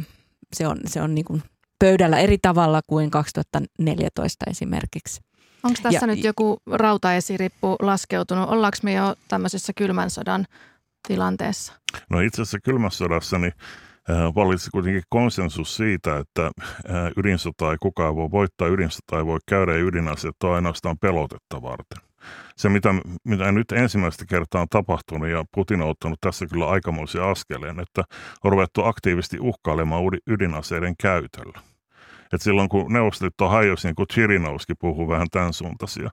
se 0.53 0.67
on, 0.67 0.79
se 0.87 1.03
on 1.03 1.15
niin 1.15 1.25
kuin 1.25 1.43
pöydällä 1.79 2.19
eri 2.19 2.39
tavalla 2.43 2.81
kuin 2.87 3.11
2014 3.11 4.45
esimerkiksi. 4.51 5.21
Onko 5.63 5.79
tässä 5.83 6.07
ja, 6.07 6.07
nyt 6.07 6.25
joku 6.25 6.59
rautaesirippu 6.67 7.77
laskeutunut? 7.83 8.49
Ollaanko 8.49 8.79
me 8.83 8.93
jo 8.93 9.15
tämmöisessä 9.29 9.73
kylmän 9.73 10.11
sodan 10.11 10.47
tilanteessa? 11.07 11.73
No 12.11 12.21
itse 12.21 12.43
asiassa 12.43 12.59
kylmässä 12.61 12.99
sodassa 12.99 13.39
niin 13.39 13.53
äh, 14.11 14.35
vallitsi 14.35 14.71
kuitenkin 14.71 15.03
konsensus 15.09 15.77
siitä, 15.77 16.19
että 16.19 16.47
äh, 16.47 17.11
ydinsota 17.17 17.71
ei 17.71 17.77
kukaan 17.81 18.17
voi 18.17 18.31
voittaa, 18.31 18.69
ydinsota 18.69 19.19
ei 19.19 19.27
voi 19.27 19.39
käydä 19.49 19.73
ja 19.73 19.83
ydinaseet 19.83 20.43
on 20.45 20.55
ainoastaan 20.55 20.99
pelotetta 20.99 21.63
varten. 21.63 21.99
Se, 22.57 22.69
mitä, 22.69 22.95
mitä 23.25 23.53
nyt 23.53 23.73
ensimmäistä 23.73 24.25
kertaa 24.29 24.61
on 24.61 24.69
tapahtunut, 24.71 25.29
ja 25.29 25.45
Putin 25.55 25.83
on 25.83 25.89
ottanut 25.89 26.21
tässä 26.21 26.47
kyllä 26.47 26.69
aikamoisia 26.69 27.31
askeleen, 27.31 27.81
että 27.81 28.03
on 28.45 28.53
ruvettu 28.53 28.85
aktiivisesti 28.85 29.41
uhkailemaan 29.41 30.03
ydinaseiden 30.27 30.95
käytöllä. 31.03 31.61
Et 32.33 32.43
silloin 32.43 32.69
kun 32.69 32.93
Neuvostoliitto 32.93 33.49
hajosi, 33.49 33.89
niin 33.89 33.95
kuin 33.95 34.09
Chirinovski 34.13 34.75
puhuu 34.75 35.09
vähän 35.09 35.27
tämän 35.31 35.53
suuntaisia. 35.53 36.11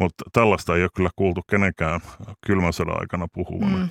Mutta 0.00 0.24
tällaista 0.32 0.76
ei 0.76 0.82
ole 0.82 0.90
kyllä 0.96 1.10
kuultu 1.16 1.40
kenenkään 1.50 2.00
kylmän 2.46 2.72
sodan 2.72 3.00
aikana 3.00 3.26
puhuvan. 3.32 3.72
Mm. 3.72 3.88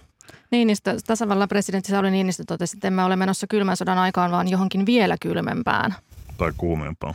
Niinistö, 0.51 0.97
tasavallan 1.07 1.47
presidentti 1.47 1.91
Sauli 1.91 2.12
Niinistö 2.12 2.43
totesi, 2.47 2.77
että 2.77 2.88
emme 2.88 3.03
ole 3.03 3.15
menossa 3.15 3.47
kylmän 3.47 3.77
sodan 3.77 3.97
aikaan, 3.97 4.31
vaan 4.31 4.47
johonkin 4.47 4.86
vielä 4.86 5.17
kylmempään. 5.21 5.95
Tai 6.38 6.51
kuumempaan. 6.57 7.13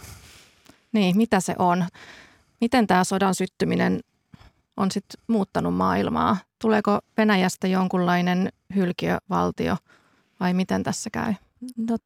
Niin, 0.93 1.17
mitä 1.17 1.41
se 1.41 1.55
on? 1.59 1.85
Miten 2.61 2.87
tämä 2.87 3.05
sodan 3.05 3.35
syttyminen 3.35 4.01
on 4.77 4.91
sitten 4.91 5.23
muuttanut 5.27 5.75
maailmaa? 5.75 6.37
Tuleeko 6.59 6.99
Venäjästä 7.17 7.67
jonkunlainen 7.67 8.49
hylkiövaltio 8.75 9.77
vai 10.41 10.55
miten 10.55 10.83
tässä 10.83 11.11
käy? 11.11 11.35
No, 11.77 11.97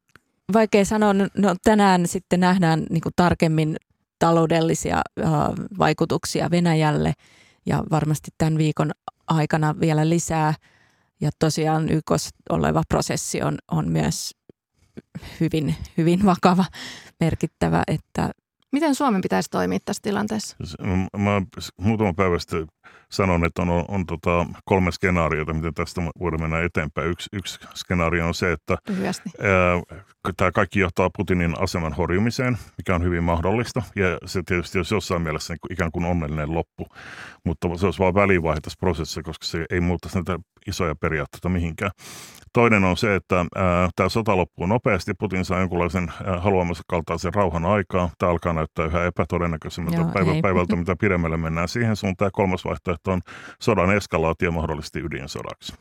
vaikea 0.53 0.85
sanoa. 0.85 1.13
No, 1.13 1.27
no 1.37 1.55
tänään 1.63 2.07
sitten 2.07 2.39
nähdään 2.39 2.85
niin 2.89 3.01
kuin 3.01 3.13
tarkemmin 3.15 3.75
taloudellisia 4.19 4.97
äh, 4.97 5.31
vaikutuksia 5.79 6.51
Venäjälle 6.51 7.13
ja 7.65 7.83
varmasti 7.91 8.31
tämän 8.37 8.57
viikon 8.57 8.91
aikana 9.27 9.75
vielä 9.79 10.09
lisää– 10.09 10.53
ja 11.23 11.31
tosiaan 11.39 11.89
YKssa 11.89 12.29
oleva 12.49 12.83
prosessi 12.89 13.41
on, 13.41 13.57
on 13.71 13.89
myös 13.89 14.31
hyvin, 15.39 15.75
hyvin 15.97 16.25
vakava, 16.25 16.65
merkittävä. 17.19 17.83
Että 17.87 18.31
Miten 18.73 18.95
Suomen 18.95 19.21
pitäisi 19.21 19.49
toimia 19.49 19.79
tässä 19.85 20.01
tilanteessa? 20.03 20.57
Mä 21.17 21.41
muutama 21.77 22.13
päivä 22.13 22.39
sitten 22.39 22.67
sanon, 23.11 23.45
että 23.45 23.61
on, 23.61 23.69
on, 23.69 23.85
on 23.87 24.05
tota 24.05 24.45
kolme 24.65 24.91
skenaariota, 24.91 25.53
miten 25.53 25.73
tästä 25.73 26.01
voidaan 26.19 26.41
mennä 26.41 26.61
eteenpäin. 26.61 27.09
Yksi, 27.09 27.29
yksi 27.33 27.59
skenaario 27.75 28.27
on 28.27 28.33
se, 28.33 28.51
että 28.51 28.77
tämä 30.37 30.51
kaikki 30.51 30.79
johtaa 30.79 31.09
Putinin 31.17 31.61
aseman 31.61 31.93
horjumiseen, 31.93 32.57
mikä 32.77 32.95
on 32.95 33.03
hyvin 33.03 33.23
mahdollista. 33.23 33.81
Ja 33.95 34.17
se 34.25 34.41
tietysti 34.45 34.79
olisi 34.79 34.95
jossain 34.95 35.21
mielessä 35.21 35.53
niin 35.53 35.73
ikään 35.73 35.91
kuin 35.91 36.05
onnellinen 36.05 36.53
loppu, 36.53 36.87
mutta 37.45 37.67
se 37.77 37.85
olisi 37.85 37.99
vain 37.99 38.15
välivaihe 38.15 38.61
tässä 38.61 38.77
prosessissa, 38.79 39.23
koska 39.23 39.45
se 39.45 39.65
ei 39.69 39.79
muuttaisi 39.79 40.17
näitä 40.17 40.39
isoja 40.67 40.95
periaatteita 40.95 41.49
mihinkään. 41.49 41.91
Toinen 42.53 42.83
on 42.83 42.97
se, 42.97 43.15
että 43.15 43.45
tämä 43.95 44.09
sota 44.09 44.37
loppuu 44.37 44.65
nopeasti. 44.65 45.13
Putin 45.13 45.45
saa 45.45 45.59
jonkunlaisen 45.59 46.13
ää, 46.25 46.39
haluamansa 46.39 46.83
kaltaisen 46.87 47.33
rauhan 47.33 47.65
aikaa. 47.65 48.09
Tämä 48.17 48.31
alkaa 48.31 48.53
näyttää 48.53 48.85
yhä 48.85 49.05
epätodennäköisemmältä 49.05 50.13
päivä, 50.13 50.31
päivältä, 50.41 50.75
mitä 50.75 50.95
pidemmälle 50.95 51.37
mennään 51.37 51.67
siihen 51.67 51.95
suuntaan. 51.95 52.31
Kolmas 52.33 52.65
vaihtoehto 52.65 53.11
on 53.11 53.21
sodan 53.59 53.95
eskalaatio 53.97 54.51
mahdollisesti 54.51 54.99
ydinsodaksi. 54.99 55.73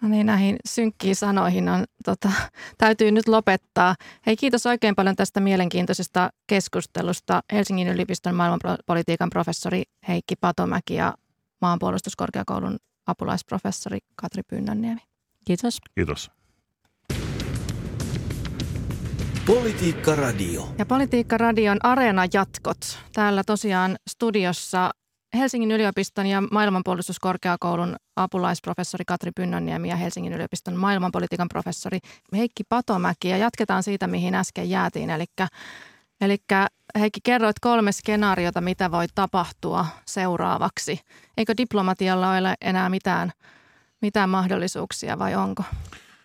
No 0.00 0.08
niin, 0.08 0.26
näihin 0.26 0.56
synkkiin 0.68 1.16
sanoihin 1.16 1.68
on, 1.68 1.84
tota, 2.04 2.30
täytyy 2.78 3.10
nyt 3.10 3.28
lopettaa. 3.28 3.94
Hei, 4.26 4.36
kiitos 4.36 4.66
oikein 4.66 4.94
paljon 4.94 5.16
tästä 5.16 5.40
mielenkiintoisesta 5.40 6.30
keskustelusta. 6.46 7.42
Helsingin 7.52 7.88
yliopiston 7.88 8.34
maailmanpolitiikan 8.34 9.30
professori 9.30 9.82
Heikki 10.08 10.36
Patomäki 10.36 10.94
ja 10.94 11.14
maanpuolustuskorkeakoulun 11.60 12.78
apulaisprofessori 13.06 13.98
Katri 14.16 14.42
Pynnönniemi. 14.48 15.13
Kiitos. 15.44 15.78
Kiitos. 15.94 16.30
Politiikka 19.46 20.14
Radio. 20.14 20.68
Ja 20.78 20.86
Politiikka 20.86 21.38
Radion 21.38 21.78
Areena 21.82 22.22
jatkot. 22.32 22.98
Täällä 23.12 23.42
tosiaan 23.46 23.96
studiossa 24.10 24.90
Helsingin 25.36 25.70
yliopiston 25.70 26.26
ja 26.26 26.40
maailmanpuolustuskorkeakoulun 26.40 27.96
apulaisprofessori 28.16 29.04
Katri 29.04 29.30
Pynnönniemi 29.36 29.88
ja 29.88 29.96
Helsingin 29.96 30.32
yliopiston 30.32 30.76
maailmanpolitiikan 30.76 31.48
professori 31.48 31.98
Heikki 32.36 32.64
Patomäki. 32.68 33.28
Ja 33.28 33.36
jatketaan 33.36 33.82
siitä, 33.82 34.06
mihin 34.06 34.34
äsken 34.34 34.70
jäätiin. 34.70 35.10
Eli, 35.10 35.24
eli 36.20 36.36
Heikki, 36.98 37.20
kerroit 37.22 37.60
kolme 37.60 37.92
skenaariota, 37.92 38.60
mitä 38.60 38.90
voi 38.90 39.06
tapahtua 39.14 39.86
seuraavaksi. 40.06 41.00
Eikö 41.36 41.54
diplomatialla 41.56 42.30
ole 42.30 42.54
enää 42.60 42.88
mitään, 42.88 43.32
mitään 44.04 44.30
mahdollisuuksia 44.30 45.18
vai 45.18 45.34
onko? 45.34 45.64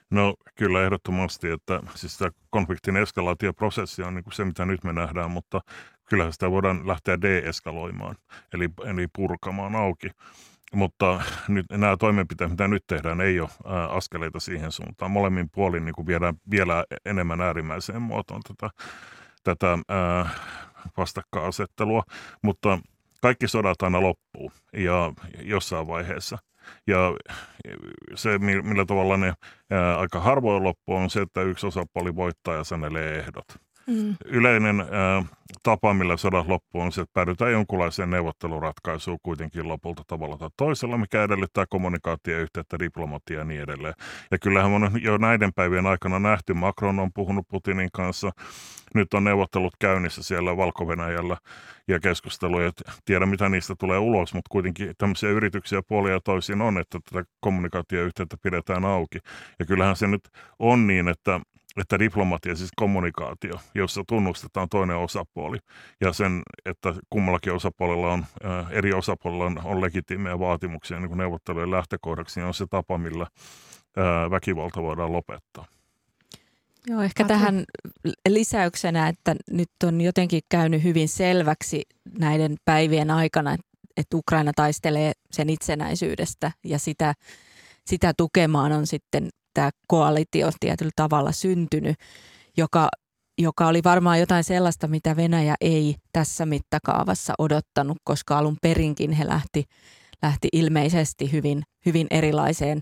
No 0.10 0.36
kyllä 0.56 0.84
ehdottomasti, 0.84 1.50
että 1.50 1.82
siis 1.96 2.18
tämä 2.18 2.32
konfliktin 2.50 2.98
eskalaatioprosessi 2.98 4.04
on 4.04 4.16
niin 4.16 4.24
kuin 4.24 4.34
se, 4.34 4.46
mitä 4.46 4.66
nyt 4.66 4.84
me 4.84 4.94
nähdään, 4.94 5.32
mutta 5.32 5.62
kyllähän 6.10 6.34
sitä 6.34 6.52
voidaan 6.52 6.88
lähteä 6.88 7.22
deeskaloimaan, 7.22 8.16
eli, 8.54 8.70
eli 8.86 9.08
purkamaan 9.16 9.76
auki. 9.76 10.12
Mutta 10.74 11.22
nyt 11.48 11.66
nämä 11.72 11.98
toimenpiteet, 11.98 12.52
mitä 12.52 12.68
nyt 12.68 12.84
tehdään, 12.88 13.22
ei 13.22 13.40
ole 13.40 13.50
ää, 13.66 13.88
askeleita 13.88 14.40
siihen 14.40 14.72
suuntaan. 14.72 15.12
Molemmin 15.12 15.50
puolin 15.50 15.86
niin 15.86 15.96
kuin 15.96 16.08
viedään 16.08 16.36
vielä 16.52 16.84
enemmän 17.06 17.42
äärimmäiseen 17.42 18.02
muotoon 18.02 18.42
tätä, 18.48 18.70
tätä 19.44 19.78
vastakkainasettelua, 20.98 22.04
mutta 22.42 22.80
kaikki 23.22 23.48
sodat 23.48 23.82
aina 23.82 24.02
loppuu 24.02 24.52
ja 24.74 25.14
jossain 25.42 25.88
vaiheessa– 25.88 26.38
ja 26.88 27.14
se, 28.16 28.38
millä 28.38 28.86
tavalla 28.86 29.18
ne 29.18 29.34
ää, 29.72 30.00
aika 30.00 30.20
harvoin 30.20 30.64
loppuu, 30.64 30.96
on 30.96 31.10
se, 31.10 31.22
että 31.22 31.42
yksi 31.42 31.68
osapuoli 31.68 32.16
voittaa 32.16 32.56
ja 32.56 32.64
sanelee 32.64 33.20
ehdot. 33.20 33.69
Mm. 33.90 34.16
Yleinen 34.26 34.80
ää, 34.80 35.24
tapa, 35.64 35.94
millä 35.94 36.18
sodat 36.18 36.48
loppuu, 36.48 36.82
on 36.82 36.92
se, 36.92 37.02
että 37.02 37.14
päädytään 37.14 37.52
jonkunlaiseen 37.52 38.10
neuvotteluratkaisuun 38.10 39.18
kuitenkin 39.24 39.68
lopulta 39.68 40.04
tavalla 40.08 40.38
tai 40.38 40.50
toisella, 40.58 40.98
mikä 40.98 41.24
edellyttää 41.24 41.66
kommunikaatioyhteyttä, 41.70 42.80
diplomatiaa 42.80 43.40
ja 43.40 43.46
niin 43.46 43.62
edelleen. 43.62 43.94
Ja 44.32 44.40
kyllähän 44.40 44.72
on 44.72 44.92
jo 45.02 45.18
näiden 45.18 45.54
päivien 45.54 45.86
aikana 45.86 46.20
nähty, 46.20 46.54
Macron 46.54 47.00
on 47.00 47.14
puhunut 47.14 47.48
Putinin 47.48 47.90
kanssa, 47.94 48.32
nyt 48.96 49.14
on 49.14 49.24
neuvottelut 49.24 49.74
käynnissä 49.80 50.24
siellä 50.24 50.58
valko 50.58 50.86
ja 51.88 52.00
keskusteluja. 52.00 52.72
Tiedä, 53.06 53.26
mitä 53.26 53.50
niistä 53.50 53.76
tulee 53.80 53.98
ulos, 53.98 54.34
mutta 54.34 54.50
kuitenkin 54.52 54.94
tämmöisiä 54.98 55.30
yrityksiä 55.30 55.82
puolia 55.88 56.14
ja 56.14 56.20
toisin 56.20 56.62
on, 56.62 56.78
että 56.78 57.00
tätä 57.12 57.30
kommunikaatioyhteyttä 57.40 58.38
pidetään 58.44 58.86
auki. 58.86 59.20
Ja 59.60 59.66
kyllähän 59.66 59.96
se 59.96 60.08
nyt 60.08 60.30
on 60.60 60.88
niin, 60.88 61.08
että 61.08 61.40
että 61.80 62.00
diplomatia, 62.00 62.56
siis 62.56 62.70
kommunikaatio, 62.76 63.54
jossa 63.76 64.04
tunnustetaan 64.08 64.70
toinen 64.70 64.98
osapuoli 64.98 65.58
ja 66.02 66.14
sen, 66.14 66.42
että 66.66 66.94
kummallakin 67.10 67.54
osapuolella 67.54 68.14
on, 68.14 68.26
ää, 68.44 68.68
eri 68.72 68.94
osapuolella 68.94 69.46
on, 69.46 69.62
on 69.64 69.82
legitiimejä 69.82 70.40
vaatimuksia 70.40 71.00
niin 71.00 71.08
kuin 71.08 71.18
neuvottelujen 71.18 71.72
lähtökohdaksi, 71.72 72.40
niin 72.40 72.48
on 72.48 72.54
se 72.54 72.66
tapa, 72.70 72.98
millä 72.98 73.28
ää, 73.98 74.32
väkivalta 74.32 74.84
voidaan 74.84 75.12
lopettaa. 75.12 75.66
Joo, 76.88 77.02
ehkä 77.02 77.24
Katri. 77.24 77.38
tähän 77.38 77.64
lisäyksenä, 78.30 79.08
että 79.08 79.36
nyt 79.52 79.70
on 79.84 80.02
jotenkin 80.02 80.42
käynyt 80.50 80.84
hyvin 80.84 81.10
selväksi 81.10 81.82
näiden 82.20 82.56
päivien 82.66 83.12
aikana, 83.12 83.58
että 83.98 84.18
Ukraina 84.18 84.52
taistelee 84.56 85.12
sen 85.32 85.50
itsenäisyydestä 85.50 86.52
ja 86.64 86.80
sitä, 86.80 87.14
sitä 87.86 88.14
tukemaan 88.18 88.72
on 88.72 88.88
sitten 88.88 89.30
tämä 89.54 89.70
koalitio 89.88 90.50
tietyllä 90.60 90.92
tavalla 90.96 91.32
syntynyt, 91.32 91.96
joka, 92.58 92.90
joka 93.38 93.68
oli 93.68 93.82
varmaan 93.84 94.20
jotain 94.20 94.44
sellaista, 94.44 94.88
mitä 94.88 95.16
Venäjä 95.16 95.56
ei 95.62 95.96
tässä 96.14 96.46
mittakaavassa 96.46 97.34
odottanut, 97.38 97.98
koska 98.04 98.38
alun 98.38 98.58
perinkin 98.62 99.12
he 99.12 99.28
lähti, 99.28 99.64
lähti 100.22 100.48
ilmeisesti 100.54 101.32
hyvin, 101.32 101.64
hyvin 101.86 102.08
erilaiseen 102.12 102.80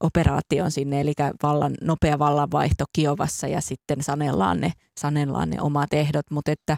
operaation 0.00 0.70
sinne, 0.70 1.00
eli 1.00 1.12
vallan, 1.42 1.74
nopea 1.80 2.18
vallanvaihto 2.18 2.84
Kiovassa 2.92 3.48
ja 3.48 3.60
sitten 3.60 4.02
sanellaan 4.02 4.60
ne, 4.60 4.72
sanellaan 5.00 5.50
ne 5.50 5.60
omat 5.60 5.92
ehdot, 5.92 6.30
mutta 6.30 6.52
että 6.52 6.76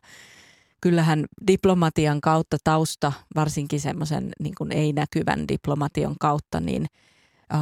kyllähän 0.80 1.24
diplomatian 1.46 2.20
kautta 2.20 2.56
tausta, 2.64 3.12
varsinkin 3.34 3.80
semmoisen 3.80 4.32
niin 4.40 4.54
ei-näkyvän 4.70 5.48
diplomatian 5.48 6.14
kautta, 6.20 6.60
niin 6.60 6.86
äh, 7.54 7.60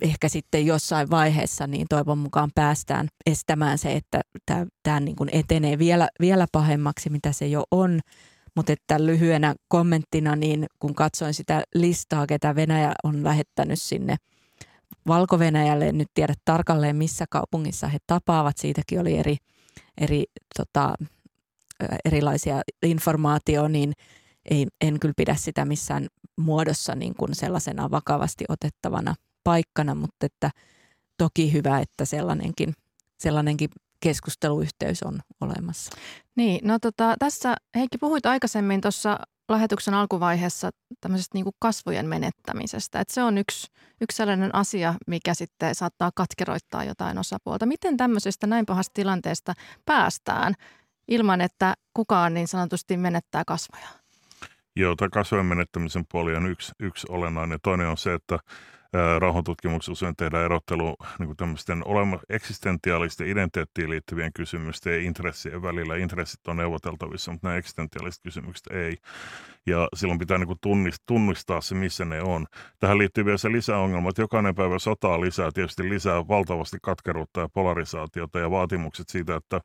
ehkä 0.00 0.28
sitten 0.28 0.66
jossain 0.66 1.10
vaiheessa 1.10 1.66
niin 1.66 1.86
toivon 1.88 2.18
mukaan 2.18 2.50
päästään 2.54 3.08
estämään 3.26 3.78
se, 3.78 3.92
että 3.92 4.20
tämä 4.82 5.00
niin 5.00 5.16
kuin 5.16 5.30
etenee 5.32 5.78
vielä, 5.78 6.08
vielä 6.20 6.46
pahemmaksi, 6.52 7.10
mitä 7.10 7.32
se 7.32 7.46
jo 7.46 7.64
on. 7.70 8.00
Mutta 8.54 8.72
että 8.72 9.06
lyhyenä 9.06 9.54
kommenttina, 9.68 10.36
niin 10.36 10.66
kun 10.78 10.94
katsoin 10.94 11.34
sitä 11.34 11.62
listaa, 11.74 12.26
ketä 12.26 12.54
Venäjä 12.54 12.92
on 13.04 13.24
lähettänyt 13.24 13.82
sinne 13.82 14.16
Valko-Venäjälle, 15.08 15.88
en 15.88 15.98
nyt 15.98 16.10
tiedä 16.14 16.34
tarkalleen 16.44 16.96
missä 16.96 17.24
kaupungissa 17.30 17.88
he 17.88 17.98
tapaavat, 18.06 18.56
siitäkin 18.58 19.00
oli 19.00 19.18
eri, 19.18 19.36
eri 20.00 20.24
tota, 20.56 20.94
erilaisia 22.04 22.62
informaatioa, 22.82 23.68
niin 23.68 23.92
ei, 24.50 24.66
en 24.80 25.00
kyllä 25.00 25.14
pidä 25.16 25.34
sitä 25.34 25.64
missään 25.64 26.06
muodossa 26.36 26.94
niin 26.94 27.14
kuin 27.14 27.34
sellaisena 27.34 27.90
vakavasti 27.90 28.44
otettavana 28.48 29.14
paikkana, 29.46 29.94
mutta 29.94 30.26
että 30.26 30.50
toki 31.18 31.52
hyvä, 31.52 31.78
että 31.78 32.04
sellainenkin, 32.04 32.74
sellainenkin 33.18 33.70
keskusteluyhteys 34.00 35.02
on 35.02 35.20
olemassa. 35.40 35.96
Niin, 36.36 36.68
no 36.68 36.78
tota, 36.78 37.14
tässä 37.18 37.56
Heikki 37.74 37.98
puhuit 37.98 38.26
aikaisemmin 38.26 38.80
tuossa 38.80 39.18
lähetyksen 39.48 39.94
alkuvaiheessa 39.94 40.70
tämmöisestä 41.00 41.36
niin 41.36 41.44
kuin 41.44 41.54
kasvojen 41.58 42.06
menettämisestä. 42.08 43.00
Että 43.00 43.14
se 43.14 43.22
on 43.22 43.38
yksi, 43.38 43.66
yksi 44.00 44.16
sellainen 44.16 44.54
asia, 44.54 44.94
mikä 45.06 45.34
sitten 45.34 45.74
saattaa 45.74 46.10
katkeroittaa 46.14 46.84
jotain 46.84 47.18
osapuolta. 47.18 47.66
Miten 47.66 47.96
tämmöisestä 47.96 48.46
näin 48.46 48.66
pahasta 48.66 48.92
tilanteesta 48.94 49.54
päästään 49.84 50.54
ilman, 51.08 51.40
että 51.40 51.74
kukaan 51.94 52.34
niin 52.34 52.48
sanotusti 52.48 52.96
menettää 52.96 53.42
kasvoja? 53.46 53.88
Joo, 54.76 54.96
tämä 54.96 55.08
kasvojen 55.08 55.46
menettämisen 55.46 56.04
puoli 56.12 56.36
on 56.36 56.46
yksi, 56.46 56.72
yksi 56.80 57.06
olennainen. 57.10 57.58
Toinen 57.62 57.88
on 57.88 57.96
se, 57.96 58.14
että 58.14 58.38
rauhantutkimuksessa 59.18 59.92
usein 59.92 60.16
tehdään 60.16 60.44
erottelu 60.44 60.96
niin 61.18 61.26
kuin 61.26 61.36
tämmöisten 61.36 61.86
olema, 61.86 62.18
eksistentiaalisten 62.28 63.28
identiteettiin 63.28 63.90
liittyvien 63.90 64.32
kysymysten 64.32 64.92
ja 64.92 65.00
intressien 65.00 65.62
välillä. 65.62 65.96
Intressit 65.96 66.48
on 66.48 66.56
neuvoteltavissa, 66.56 67.32
mutta 67.32 67.48
nämä 67.48 67.56
eksistentiaaliset 67.56 68.22
kysymykset 68.22 68.66
ei. 68.66 68.96
Ja 69.66 69.88
silloin 69.94 70.18
pitää 70.18 70.38
niin 70.38 70.46
kuin 70.46 70.58
tunnistaa, 70.60 71.04
tunnistaa 71.06 71.60
se, 71.60 71.74
missä 71.74 72.04
ne 72.04 72.22
on. 72.22 72.46
Tähän 72.78 72.98
liittyy 72.98 73.24
vielä 73.24 73.38
se 73.38 73.52
lisäongelma, 73.52 74.08
että 74.08 74.22
jokainen 74.22 74.54
päivä 74.54 74.78
sotaa 74.78 75.20
lisää 75.20 75.50
tietysti 75.54 75.88
lisää 75.88 76.28
valtavasti 76.28 76.78
katkeruutta 76.82 77.40
ja 77.40 77.48
polarisaatiota 77.48 78.38
ja 78.38 78.50
vaatimukset 78.50 79.08
siitä, 79.08 79.36
että 79.36 79.60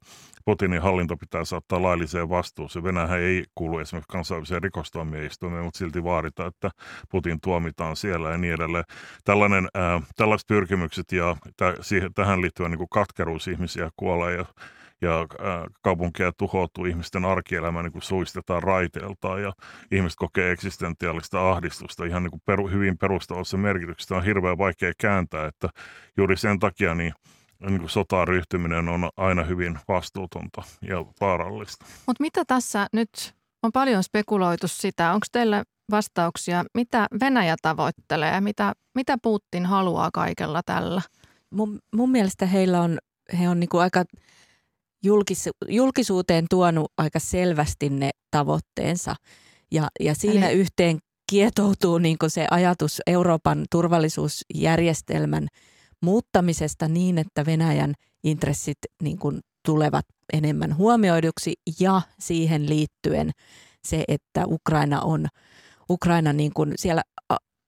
Putinin 0.46 0.82
hallinto 0.82 1.17
pitää 1.17 1.46
saattaa 1.46 1.82
lailliseen 1.82 2.30
vastuuseen. 2.30 2.84
Venäjä 2.84 3.15
ei 3.15 3.44
kuulu 3.56 3.80
esimerkiksi 3.80 4.12
kansainväliseen 4.12 4.63
rikostuomioistuimeen, 4.63 5.63
mutta 5.63 5.78
silti 5.78 6.04
vaaditaan, 6.04 6.48
että 6.48 6.72
Putin 7.10 7.41
tuomitaan 7.41 7.96
siellä 7.96 8.30
ja 8.30 8.38
niin 8.38 8.54
edelleen. 8.54 8.84
Tällainen, 9.23 9.67
äh, 9.77 10.01
tällaiset 10.15 10.47
pyrkimykset 10.47 11.12
ja 11.12 11.38
täh, 11.57 11.73
siihen, 11.81 12.13
tähän 12.13 12.41
liittyvä 12.41 12.69
niin 12.69 12.77
kuin 12.77 12.89
katkeruus 12.89 13.47
ihmisiä 13.47 13.89
kuolee 13.95 14.36
ja 14.36 14.45
ja 15.03 15.27
kaupunkeja 15.81 16.31
tuhoutuu, 16.38 16.86
ihmisten 16.86 17.25
arkielämä 17.25 17.84
niin 17.84 17.91
kuin 17.91 18.01
suistetaan 18.01 18.63
raiteeltaan 18.63 19.41
ja 19.41 19.53
ihmiset 19.91 20.17
kokee 20.17 20.51
eksistentiaalista 20.51 21.51
ahdistusta 21.51 22.05
ihan 22.05 22.23
niin 22.23 22.31
kuin 22.31 22.41
peru, 22.45 22.67
hyvin 22.67 22.97
perustavassa 22.97 23.57
merkityksestä 23.57 24.15
on 24.15 24.23
hirveän 24.23 24.57
vaikea 24.57 24.91
kääntää, 24.97 25.47
että 25.47 25.69
juuri 26.17 26.38
sen 26.38 26.60
takia 26.60 26.95
niin 26.95 27.13
niin 27.69 27.79
kuin 27.79 27.89
sotaan 27.89 28.27
ryhtyminen 28.27 28.89
on 28.89 29.10
aina 29.17 29.43
hyvin 29.43 29.79
vastuutonta 29.88 30.63
ja 30.81 31.05
vaarallista. 31.21 31.86
Mutta 32.07 32.23
mitä 32.23 32.45
tässä 32.45 32.88
nyt 32.93 33.36
on 33.63 33.71
paljon 33.71 34.03
spekuloitu 34.03 34.67
sitä, 34.67 35.13
onko 35.13 35.25
teillä 35.31 35.63
vastauksia, 35.91 36.65
mitä 36.73 37.08
Venäjä 37.19 37.56
tavoittelee, 37.62 38.41
mitä, 38.41 38.73
mitä 38.95 39.17
Putin 39.23 39.65
haluaa 39.65 40.10
kaikella 40.13 40.62
tällä? 40.65 41.01
Mun, 41.49 41.80
mun 41.95 42.12
mielestä 42.12 42.45
heillä 42.45 42.82
on, 42.82 42.97
he 43.39 43.49
on 43.49 43.60
niin 43.60 43.69
kuin 43.69 43.82
aika 43.82 44.04
julkis, 45.04 45.49
julkisuuteen 45.67 46.45
tuonut 46.49 46.91
aika 46.97 47.19
selvästi 47.19 47.89
ne 47.89 48.10
tavoitteensa. 48.32 49.15
Ja, 49.71 49.88
ja 49.99 50.15
siinä 50.15 50.49
Eli... 50.49 50.60
yhteen 50.60 50.99
kietoutuu 51.30 51.97
niin 51.97 52.17
kuin 52.17 52.30
se 52.30 52.47
ajatus 52.51 53.01
Euroopan 53.08 53.65
turvallisuusjärjestelmän 53.71 55.47
muuttamisesta 56.01 56.88
niin, 56.88 57.17
että 57.17 57.45
Venäjän 57.45 57.93
intressit 58.23 58.77
niin 59.04 59.17
kuin 59.17 59.39
tulevat 59.65 60.06
enemmän 60.34 60.77
huomioiduksi 60.77 61.54
ja 61.80 62.01
siihen 62.19 62.69
liittyen 62.69 63.32
se, 63.84 64.04
että 64.08 64.43
Ukraina 64.47 65.01
on, 65.01 65.27
Ukraina 65.89 66.34
niin 66.34 66.52
kuin 66.54 66.74
siellä 66.76 67.02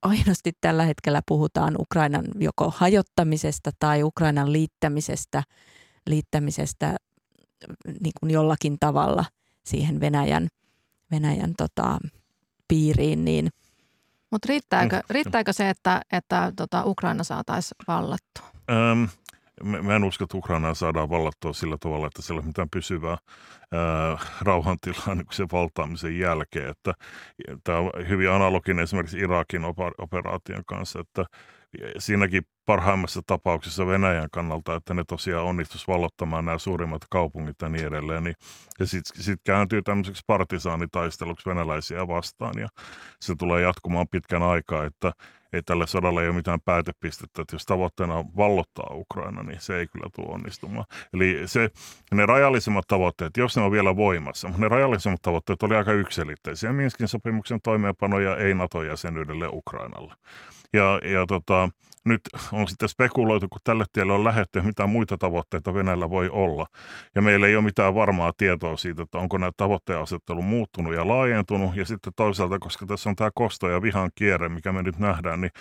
ainoasti 0.02 0.52
tällä 0.62 0.84
hetkellä 0.84 1.22
puhutaan 1.28 1.76
Ukrainan 1.80 2.26
joko 2.40 2.74
hajottamisesta 2.78 3.72
tai 3.80 4.04
Ukrainan 4.04 4.52
liittämisestä, 4.52 5.44
liittämisestä 6.08 6.96
niin 7.86 8.14
kuin 8.20 8.32
jollakin 8.32 8.78
tavalla 8.80 9.26
siihen 9.66 10.00
Venäjän, 10.00 10.48
Venäjän 11.12 11.54
tota, 11.58 11.98
piiriin. 12.68 13.26
Niin. 13.26 13.50
Mutta 14.32 14.46
riittääkö, 14.50 15.02
riittääkö 15.10 15.54
se, 15.54 15.70
että, 15.70 16.02
että 16.12 16.54
tota 16.56 16.84
Ukraina 16.86 17.24
saataisiin 17.24 17.76
vallattua? 17.88 18.46
Ähm, 18.72 19.04
Mä 19.64 19.96
en 19.96 20.04
usko, 20.04 20.24
että 20.24 20.38
Ukrainaa 20.38 20.74
saadaan 20.74 21.10
vallattua 21.10 21.54
sillä 21.54 21.78
tavalla, 21.80 22.08
että 22.08 22.22
siellä 22.22 22.40
on 22.40 22.48
mitään 22.48 22.70
pysyvää 22.70 23.18
ää, 23.72 24.18
rauhantilaa 24.42 25.16
niin 25.16 25.26
sen 25.32 25.48
valtaamisen 25.52 26.20
jälkeen. 26.20 26.70
Että, 26.70 26.94
tämä 27.64 27.78
on 27.78 27.92
hyvin 28.08 28.30
analoginen 28.30 28.84
esimerkiksi 28.84 29.20
Irakin 29.20 29.66
operaation 29.98 30.66
kanssa, 30.66 31.00
että 31.00 31.26
siinäkin 31.98 32.44
parhaimmassa 32.66 33.22
tapauksessa 33.28 33.88
Venäjän 33.88 34.30
kannalta, 34.32 34.76
että 34.76 34.94
ne 34.94 35.04
tosiaan 35.08 35.46
onnistuisi 35.46 35.88
vallottamaan 35.88 36.46
nämä 36.46 36.58
suurimmat 36.58 37.02
kaupungit 37.10 37.56
ja 37.62 37.70
niin 37.70 37.86
edelleen. 37.88 38.24
Niin, 38.24 38.36
ja 38.80 38.86
sitten 38.86 39.24
sit 39.24 39.40
kääntyy 39.44 39.82
tämmöiseksi 39.82 40.24
partisaanitaisteluksi 40.28 41.50
venäläisiä 41.50 42.08
vastaan 42.08 42.54
ja 42.60 42.68
se 43.22 43.36
tulee 43.36 43.62
jatkumaan 43.62 44.08
pitkän 44.12 44.44
aikaa, 44.44 44.86
että 44.86 45.12
ei 45.54 45.64
tälle 45.64 45.88
sodalle 45.88 46.28
ole 46.28 46.36
mitään 46.36 46.62
päätepistettä, 46.62 47.42
että 47.42 47.56
jos 47.56 47.66
tavoitteena 47.66 48.16
on 48.16 48.26
vallottaa 48.38 48.94
Ukraina, 48.94 49.44
niin 49.44 49.62
se 49.62 49.78
ei 49.78 49.88
kyllä 49.88 50.10
tule 50.16 50.34
onnistumaan. 50.34 50.86
Eli 51.14 51.42
se, 51.46 51.70
ne 52.12 52.26
rajallisemmat 52.26 52.88
tavoitteet, 52.88 53.38
jos 53.38 53.56
ne 53.58 53.64
on 53.64 53.72
vielä 53.72 53.96
voimassa, 53.96 54.48
mutta 54.48 54.62
ne 54.62 54.68
rajallisemmat 54.68 55.22
tavoitteet 55.22 55.64
oli 55.64 55.76
aika 55.76 55.94
yksilitteisiä. 55.94 56.74
Minskin 56.74 57.08
sopimuksen 57.08 57.62
toimeenpanoja 57.62 58.38
ei 58.38 58.54
NATO-jäsenyydelle 58.54 59.48
Ukrainalle. 59.52 60.14
Ja, 60.74 61.00
ja 61.04 61.26
tota, 61.28 61.70
nyt 62.06 62.22
on 62.52 62.68
sitten 62.68 62.90
spekuloitu, 62.90 63.48
kun 63.50 63.62
tälle 63.64 63.86
tielle 63.94 64.14
on 64.14 64.24
lähetty, 64.24 64.62
mitä 64.62 64.88
muita 64.88 65.18
tavoitteita 65.18 65.74
Venäjällä 65.74 66.10
voi 66.10 66.30
olla. 66.30 66.68
Ja 67.16 67.22
meillä 67.22 67.48
ei 67.48 67.56
ole 67.56 67.64
mitään 67.64 67.96
varmaa 67.96 68.34
tietoa 68.38 68.78
siitä, 68.78 69.04
että 69.04 69.18
onko 69.18 69.38
nämä 69.38 69.52
tavoitteenasettelu 69.58 70.42
muuttunut 70.42 70.94
ja 70.94 71.08
laajentunut. 71.08 71.76
Ja 71.76 71.86
sitten 71.86 72.14
toisaalta, 72.16 72.60
koska 72.60 72.86
tässä 72.86 73.10
on 73.10 73.16
tämä 73.16 73.30
kosto 73.36 73.70
ja 73.70 73.82
vihan 73.82 74.12
kierre, 74.16 74.50
mikä 74.50 74.72
me 74.72 74.84
nyt 74.84 75.00
nähdään, 75.00 75.42
niin, 75.42 75.52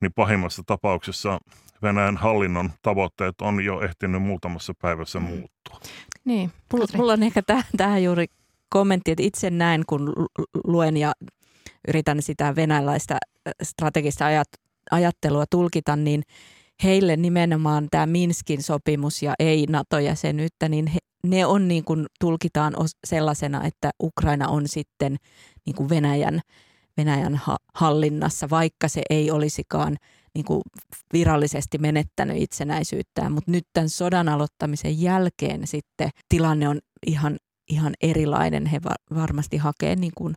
niin 0.00 0.12
pahimmassa 0.12 0.62
tapauksessa 0.66 1.38
Venäjän 1.82 2.16
hallinnon 2.16 2.70
tavoitteet 2.82 3.40
on 3.40 3.64
jo 3.64 3.80
ehtinyt 3.80 4.22
muutamassa 4.22 4.72
päivässä 4.82 5.20
mm. 5.20 5.26
muuttua. 5.26 5.80
Niin, 6.24 6.52
mulla, 6.72 6.86
mulla 6.96 7.12
on 7.12 7.22
ehkä 7.22 7.42
täh, 7.42 7.66
tähän 7.76 8.04
juuri 8.04 8.26
kommentti, 8.68 9.10
että 9.10 9.22
itse 9.22 9.50
näen, 9.50 9.82
kun 9.86 10.12
luen 10.64 10.96
ja 10.96 11.12
yritän 11.88 12.22
sitä 12.22 12.56
venäläistä 12.56 13.18
strategista 13.62 14.26
ajat, 14.26 14.48
ajattelua 14.90 15.44
tulkita, 15.50 15.96
niin 15.96 16.22
heille 16.84 17.16
nimenomaan 17.16 17.88
tämä 17.90 18.06
Minskin 18.06 18.62
sopimus 18.62 19.22
ja 19.22 19.34
ei 19.38 19.66
NATO-jäsenyyttä, 19.68 20.68
niin 20.68 20.86
he, 20.86 20.98
ne 21.26 21.46
on 21.46 21.68
niin 21.68 21.84
kuin 21.84 22.06
tulkitaan 22.20 22.74
sellaisena, 23.06 23.64
että 23.64 23.90
Ukraina 24.02 24.48
on 24.48 24.68
sitten 24.68 25.16
niin 25.66 25.76
kuin 25.76 25.88
Venäjän, 25.88 26.40
Venäjän 26.96 27.40
hallinnassa, 27.74 28.50
vaikka 28.50 28.88
se 28.88 29.02
ei 29.10 29.30
olisikaan 29.30 29.96
niin 30.34 30.44
kuin 30.44 30.60
virallisesti 31.12 31.78
menettänyt 31.78 32.36
itsenäisyyttään, 32.36 33.32
mutta 33.32 33.50
nyt 33.50 33.64
tämän 33.72 33.88
sodan 33.88 34.28
aloittamisen 34.28 35.02
jälkeen 35.02 35.66
sitten 35.66 36.10
tilanne 36.28 36.68
on 36.68 36.78
ihan, 37.06 37.36
ihan 37.70 37.94
erilainen. 38.00 38.66
He 38.66 38.80
varmasti 39.14 39.56
hakee 39.56 39.96
niin 39.96 40.12
kuin, 40.16 40.34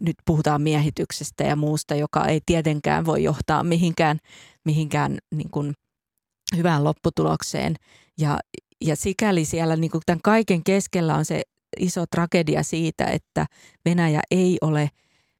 nyt 0.00 0.16
puhutaan 0.24 0.62
miehityksestä 0.62 1.44
ja 1.44 1.56
muusta, 1.56 1.94
joka 1.94 2.26
ei 2.26 2.40
tietenkään 2.46 3.04
voi 3.04 3.22
johtaa 3.22 3.64
mihinkään, 3.64 4.18
mihinkään 4.64 5.18
niin 5.34 5.50
kuin 5.50 5.72
hyvään 6.56 6.84
lopputulokseen. 6.84 7.74
Ja, 8.18 8.38
ja 8.84 8.96
sikäli 8.96 9.44
siellä 9.44 9.76
niin 9.76 9.90
kuin 9.90 10.02
tämän 10.06 10.20
kaiken 10.24 10.64
keskellä 10.64 11.14
on 11.14 11.24
se 11.24 11.42
iso 11.78 12.04
tragedia 12.10 12.62
siitä, 12.62 13.06
että 13.06 13.46
Venäjä 13.84 14.20
ei 14.30 14.58
ole, 14.60 14.90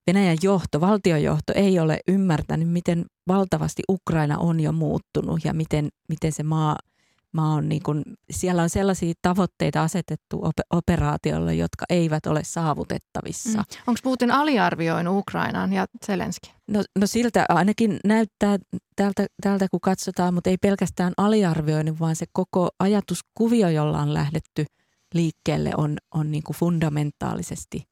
Venäjän 0.07 0.37
johto, 0.43 0.81
valtiojohto 0.81 1.53
ei 1.57 1.79
ole 1.79 2.01
ymmärtänyt, 2.09 2.69
miten 2.69 3.05
valtavasti 3.29 3.83
Ukraina 3.89 4.39
on 4.39 4.61
jo 4.61 4.73
muuttunut 4.73 5.45
ja 5.45 5.55
miten, 5.55 5.89
miten 6.09 6.33
se 6.33 6.43
maa, 6.43 6.77
maa 7.33 7.55
on, 7.55 7.69
niin 7.69 7.83
kuin, 7.83 8.03
siellä 8.31 8.63
on 8.63 8.71
sellaisia 8.71 9.15
tavoitteita 9.23 9.83
asetettu 9.83 10.43
operaatiolle, 10.71 11.55
jotka 11.55 11.85
eivät 11.89 12.27
ole 12.27 12.41
saavutettavissa. 12.45 13.59
Mm. 13.59 13.65
Onko 13.87 14.01
Putin 14.03 14.31
aliarvioinut 14.31 15.19
Ukrainaan 15.19 15.73
ja 15.73 15.87
Zelenski? 16.07 16.55
No, 16.69 16.83
no 16.99 17.07
siltä 17.07 17.45
ainakin 17.49 18.01
näyttää 18.05 18.59
tältä, 18.97 19.27
tältä, 19.43 19.67
kun 19.71 19.81
katsotaan, 19.81 20.35
mutta 20.35 20.51
ei 20.51 20.57
pelkästään 20.57 21.13
aliarvioinut, 21.17 22.01
vaan 22.01 22.17
se 22.17 22.27
koko 22.33 22.69
ajatuskuvio, 22.79 23.69
jolla 23.69 24.03
on 24.03 24.15
lähdetty– 24.15 24.65
liikkeelle 25.15 25.71
on, 25.77 25.97
on 26.15 26.31
niin 26.31 26.43
kuin 26.43 26.57
fundamentaalisesti 26.57 27.83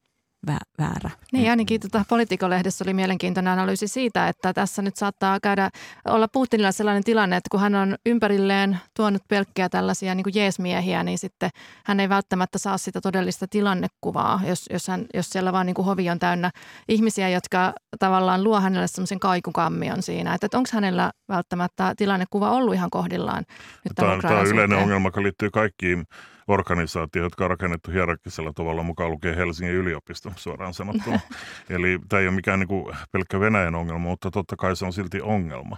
väärä. 0.79 1.09
Niin 1.33 1.49
ainakin 1.49 1.81
tuota, 1.81 2.05
Politikolehdessä 2.09 2.83
oli 2.85 2.93
mielenkiintoinen 2.93 3.53
analyysi 3.53 3.87
siitä, 3.87 4.27
että 4.27 4.53
tässä 4.53 4.81
nyt 4.81 4.95
saattaa 4.95 5.39
käydä 5.39 5.69
olla 6.05 6.27
Putinilla 6.27 6.71
sellainen 6.71 7.03
tilanne, 7.03 7.37
että 7.37 7.49
kun 7.51 7.59
hän 7.59 7.75
on 7.75 7.95
ympärilleen 8.05 8.77
tuonut 8.95 9.21
pelkkiä 9.27 9.69
tällaisia 9.69 10.15
niin 10.15 10.23
kuin 10.23 10.35
jeesmiehiä, 10.35 11.03
niin 11.03 11.17
sitten 11.17 11.49
hän 11.85 11.99
ei 11.99 12.09
välttämättä 12.09 12.57
saa 12.57 12.77
sitä 12.77 13.01
todellista 13.01 13.47
tilannekuvaa, 13.47 14.41
jos, 14.47 14.65
jos, 14.69 14.87
hän, 14.87 15.05
jos 15.13 15.29
siellä 15.29 15.53
vaan 15.53 15.65
niin 15.65 15.73
kuin 15.73 15.85
hovi 15.85 16.09
on 16.09 16.19
täynnä 16.19 16.51
ihmisiä, 16.87 17.29
jotka 17.29 17.73
tavallaan 17.99 18.43
luo 18.43 18.61
hänelle 18.61 18.87
semmoisen 18.87 19.19
kaikukammion 19.19 20.03
siinä, 20.03 20.33
että, 20.33 20.45
että 20.45 20.57
onko 20.57 20.69
hänellä 20.73 21.11
välttämättä 21.29 21.93
tilannekuva 21.97 22.51
ollut 22.51 22.73
ihan 22.73 22.89
kohdillaan. 22.89 23.43
Nyt 23.83 23.93
tämä, 23.95 24.11
on, 24.11 24.21
tämä 24.21 24.39
on 24.39 24.47
yleinen 24.47 24.77
ongelma, 24.77 25.07
joka 25.07 25.23
liittyy 25.23 25.49
kaikkiin 25.51 26.05
organisaatio, 26.47 27.23
jotka 27.23 27.43
on 27.43 27.49
rakennettu 27.49 27.91
hierarkkisella 27.91 28.53
tavalla, 28.53 28.83
mukaan 28.83 29.11
lukee 29.11 29.35
Helsingin 29.35 29.75
yliopisto 29.75 30.31
suoraan 30.35 30.73
sanottuna. 30.73 31.19
Eli 31.69 31.99
tämä 32.09 32.19
ei 32.19 32.27
ole 32.27 32.35
mikään 32.35 32.59
niin 32.59 32.67
kuin 32.67 32.95
pelkkä 33.11 33.39
Venäjän 33.39 33.75
ongelma, 33.75 33.99
mutta 33.99 34.31
totta 34.31 34.55
kai 34.55 34.75
se 34.75 34.85
on 34.85 34.93
silti 34.93 35.21
ongelma. 35.21 35.77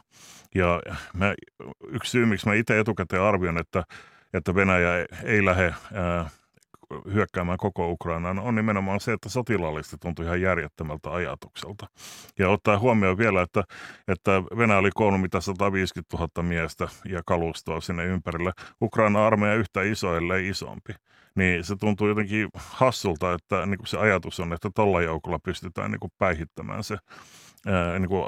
Ja 0.55 0.81
mä, 1.13 1.33
yksi 1.87 2.11
syy, 2.11 2.25
miksi 2.25 2.47
mä 2.47 2.53
itse 2.53 2.79
etukäteen 2.79 3.21
arvioin, 3.21 3.57
että, 3.57 3.83
että 4.33 4.55
Venäjä 4.55 5.05
ei 5.23 5.45
lähde 5.45 5.73
ää, 5.93 6.29
hyökkäämään 7.13 7.57
koko 7.57 7.91
Ukrainaan, 7.91 8.39
on 8.39 8.55
nimenomaan 8.55 8.99
se, 8.99 9.13
että 9.13 9.29
sotilaallisesti 9.29 9.97
tuntui 9.99 10.25
ihan 10.25 10.41
järjettömältä 10.41 11.11
ajatukselta. 11.11 11.87
Ja 12.39 12.49
ottaa 12.49 12.79
huomioon 12.79 13.17
vielä, 13.17 13.41
että, 13.41 13.63
että 14.07 14.31
Venäjä 14.57 14.79
oli 14.79 14.89
koonnut 14.93 15.21
mitä 15.21 15.41
150 15.41 16.17
000 16.17 16.43
miestä 16.43 16.87
ja 17.05 17.21
kalustoa 17.25 17.81
sinne 17.81 18.05
ympärille. 18.05 18.51
Ukraina 18.81 19.27
armeija 19.27 19.55
yhtä 19.55 19.81
iso, 19.81 20.17
ellei 20.17 20.47
isompi. 20.47 20.93
Niin 21.35 21.63
se 21.63 21.75
tuntuu 21.75 22.07
jotenkin 22.07 22.49
hassulta, 22.55 23.33
että 23.33 23.65
niin 23.65 23.77
kuin 23.77 23.87
se 23.87 23.97
ajatus 23.97 24.39
on, 24.39 24.53
että 24.53 24.69
tuolla 24.75 25.01
joukolla 25.01 25.39
pystytään 25.39 25.91
niin 25.91 25.99
kuin 25.99 26.11
päihittämään 26.17 26.83
se 26.83 26.97
niin 27.99 28.09
kuin 28.09 28.25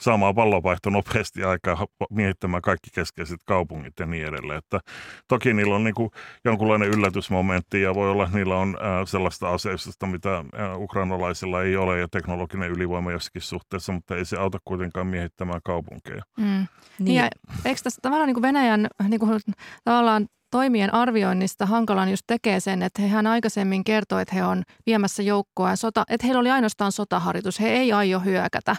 saamaan 0.00 0.34
pallonvaihto 0.34 0.90
nopeasti 0.90 1.44
aikaa 1.44 1.86
miehittämään 2.10 2.62
kaikki 2.62 2.90
keskeiset 2.94 3.40
kaupungit 3.46 3.92
ja 4.00 4.06
niin 4.06 4.26
edelleen. 4.26 4.58
Että 4.58 4.80
toki 5.28 5.54
niillä 5.54 5.74
on 5.74 5.84
niin 5.84 5.94
kuin 5.94 6.10
jonkunlainen 6.44 6.88
yllätysmomentti 6.88 7.82
ja 7.82 7.94
voi 7.94 8.10
olla, 8.10 8.24
että 8.24 8.36
niillä 8.36 8.56
on 8.56 8.76
äh, 8.80 9.06
sellaista 9.06 9.48
aseistusta, 9.48 10.06
mitä 10.06 10.36
äh, 10.36 10.44
ukrainalaisilla 10.80 11.62
ei 11.62 11.76
ole 11.76 11.98
ja 11.98 12.08
teknologinen 12.08 12.70
ylivoima 12.70 13.12
jossakin 13.12 13.42
suhteessa, 13.42 13.92
mutta 13.92 14.16
ei 14.16 14.24
se 14.24 14.36
auta 14.36 14.58
kuitenkaan 14.64 15.06
miehittämään 15.06 15.60
kaupunkeja. 15.64 16.22
Mm. 16.38 16.44
Niin. 16.44 16.68
niin 16.98 17.16
ja 17.16 17.28
eikö 17.64 17.80
tässä 17.82 18.00
tavallaan 18.02 18.26
niin 18.26 18.34
kuin 18.34 18.42
Venäjän 18.42 18.86
niin 19.08 19.20
kuin, 19.20 19.40
tavallaan 19.84 20.26
toimien 20.54 20.94
arvioinnista 20.94 21.66
hankalan 21.66 22.10
just 22.10 22.22
tekee 22.26 22.60
sen, 22.60 22.82
että 22.82 23.02
hän 23.02 23.26
aikaisemmin 23.26 23.84
kertoi, 23.84 24.22
että 24.22 24.34
he 24.34 24.44
on 24.44 24.62
viemässä 24.86 25.22
joukkoa 25.22 25.76
sota, 25.76 26.04
että 26.08 26.26
heillä 26.26 26.40
oli 26.40 26.50
ainoastaan 26.50 26.92
sotaharjoitus, 26.92 27.60
he 27.60 27.68
ei 27.68 27.92
aio 27.92 28.20
hyökätä. 28.20 28.76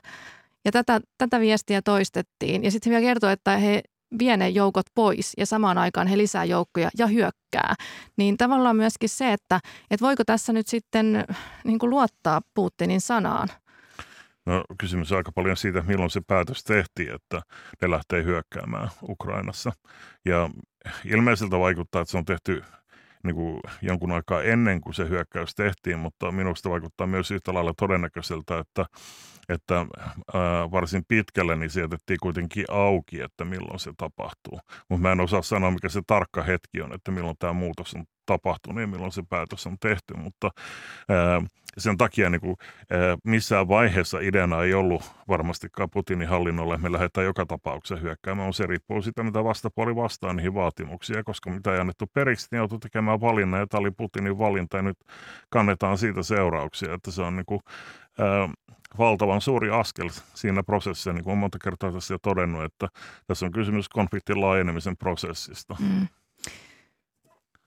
Ja 0.65 0.71
tätä, 0.71 1.01
tätä 1.17 1.39
viestiä 1.39 1.81
toistettiin. 1.81 2.63
Ja 2.63 2.71
sitten 2.71 2.91
he 2.91 2.97
vielä 2.97 3.09
kertoi, 3.13 3.31
että 3.31 3.57
he 3.57 3.81
vie 4.19 4.37
ne 4.37 4.49
joukot 4.49 4.85
pois 4.95 5.33
ja 5.37 5.45
samaan 5.45 5.77
aikaan 5.77 6.07
he 6.07 6.17
lisää 6.17 6.45
joukkoja 6.45 6.89
ja 6.97 7.07
hyökkää. 7.07 7.75
Niin 8.17 8.37
tavallaan 8.37 8.75
myöskin 8.75 9.09
se, 9.09 9.33
että, 9.33 9.59
että 9.91 10.05
voiko 10.05 10.23
tässä 10.25 10.53
nyt 10.53 10.67
sitten 10.67 11.25
niin 11.63 11.79
kuin 11.79 11.89
luottaa 11.89 12.41
Putinin 12.53 13.01
sanaan? 13.01 13.47
No 14.45 14.63
kysymys 14.79 15.11
on 15.11 15.17
aika 15.17 15.31
paljon 15.31 15.57
siitä, 15.57 15.81
milloin 15.81 16.09
se 16.09 16.21
päätös 16.27 16.63
tehtiin, 16.63 17.13
että 17.15 17.41
ne 17.81 17.89
lähtee 17.89 18.23
hyökkäämään 18.23 18.89
Ukrainassa. 19.09 19.71
Ja 20.25 20.49
ilmeiseltä 21.05 21.59
vaikuttaa, 21.59 22.01
että 22.01 22.11
se 22.11 22.17
on 22.17 22.25
tehty 22.25 22.63
niin 23.25 23.35
kuin 23.35 23.59
jonkun 23.81 24.11
aikaa 24.11 24.43
ennen 24.43 24.81
kuin 24.81 24.93
se 24.93 25.09
hyökkäys 25.09 25.55
tehtiin, 25.55 25.99
mutta 25.99 26.31
minusta 26.31 26.69
vaikuttaa 26.69 27.07
myös 27.07 27.31
yhtä 27.31 27.53
lailla 27.53 27.73
todennäköiseltä, 27.77 28.59
että, 28.59 28.85
että 29.49 29.75
ää, 30.33 30.71
varsin 30.71 31.03
pitkälle 31.07 31.55
niin 31.55 31.69
sijoitettiin 31.69 32.19
kuitenkin 32.21 32.65
auki, 32.69 33.21
että 33.21 33.45
milloin 33.45 33.79
se 33.79 33.91
tapahtuu. 33.97 34.59
Mutta 34.89 35.01
mä 35.01 35.11
en 35.11 35.21
osaa 35.21 35.41
sanoa, 35.41 35.71
mikä 35.71 35.89
se 35.89 36.01
tarkka 36.07 36.43
hetki 36.43 36.81
on, 36.81 36.93
että 36.93 37.11
milloin 37.11 37.37
tämä 37.39 37.53
muutos 37.53 37.93
on 37.93 38.05
tapahtunut 38.25 38.81
ja 38.81 38.87
milloin 38.87 39.11
se 39.11 39.23
päätös 39.29 39.67
on 39.67 39.77
tehty, 39.79 40.13
mutta 40.17 40.51
ää, 41.09 41.41
sen 41.77 41.97
takia 41.97 42.29
niin 42.29 42.41
kuin, 42.41 42.55
ää, 42.91 43.17
missään 43.23 43.67
vaiheessa 43.67 44.19
ideana 44.19 44.63
ei 44.63 44.73
ollut 44.73 45.11
varmastikaan 45.27 45.89
Putinin 45.89 46.27
hallinnolle, 46.27 46.77
me 46.77 46.91
lähdetään 46.91 47.25
joka 47.25 47.45
tapauksessa 47.45 48.01
hyökkäämään. 48.01 48.53
Se 48.53 48.65
riippuu 48.65 49.01
siitä, 49.01 49.23
mitä 49.23 49.43
vastapuoli 49.43 49.95
vastaa 49.95 50.33
niihin 50.33 50.53
vaatimuksiin, 50.53 51.23
koska 51.23 51.49
mitä 51.49 51.73
ei 51.73 51.79
annettu 51.79 52.05
periksi, 52.13 52.47
niin 52.51 52.57
joutui 52.57 52.79
tekemään 52.79 53.21
valinnan, 53.21 53.59
ja 53.59 53.67
tämä 53.67 53.79
oli 53.79 53.91
Putinin 53.91 54.37
valinta, 54.37 54.77
ja 54.77 54.83
nyt 54.83 54.97
kannetaan 55.49 55.97
siitä 55.97 56.23
seurauksia, 56.23 56.93
että 56.93 57.11
se 57.11 57.21
on 57.21 57.35
niin 57.35 57.45
kuin, 57.45 57.59
ää, 58.19 58.49
valtavan 58.97 59.41
suuri 59.41 59.69
askel 59.69 60.09
siinä 60.33 60.63
prosessissa, 60.63 61.13
niin 61.13 61.23
kuin 61.23 61.31
olen 61.31 61.39
monta 61.39 61.57
kertaa 61.63 61.91
tässä 61.91 62.13
jo 62.13 62.17
todennut, 62.21 62.63
että 62.63 62.87
tässä 63.27 63.45
on 63.45 63.51
kysymys 63.51 63.89
konfliktin 63.89 64.41
laajenemisen 64.41 64.97
prosessista. 64.97 65.75
Mm. 65.79 66.07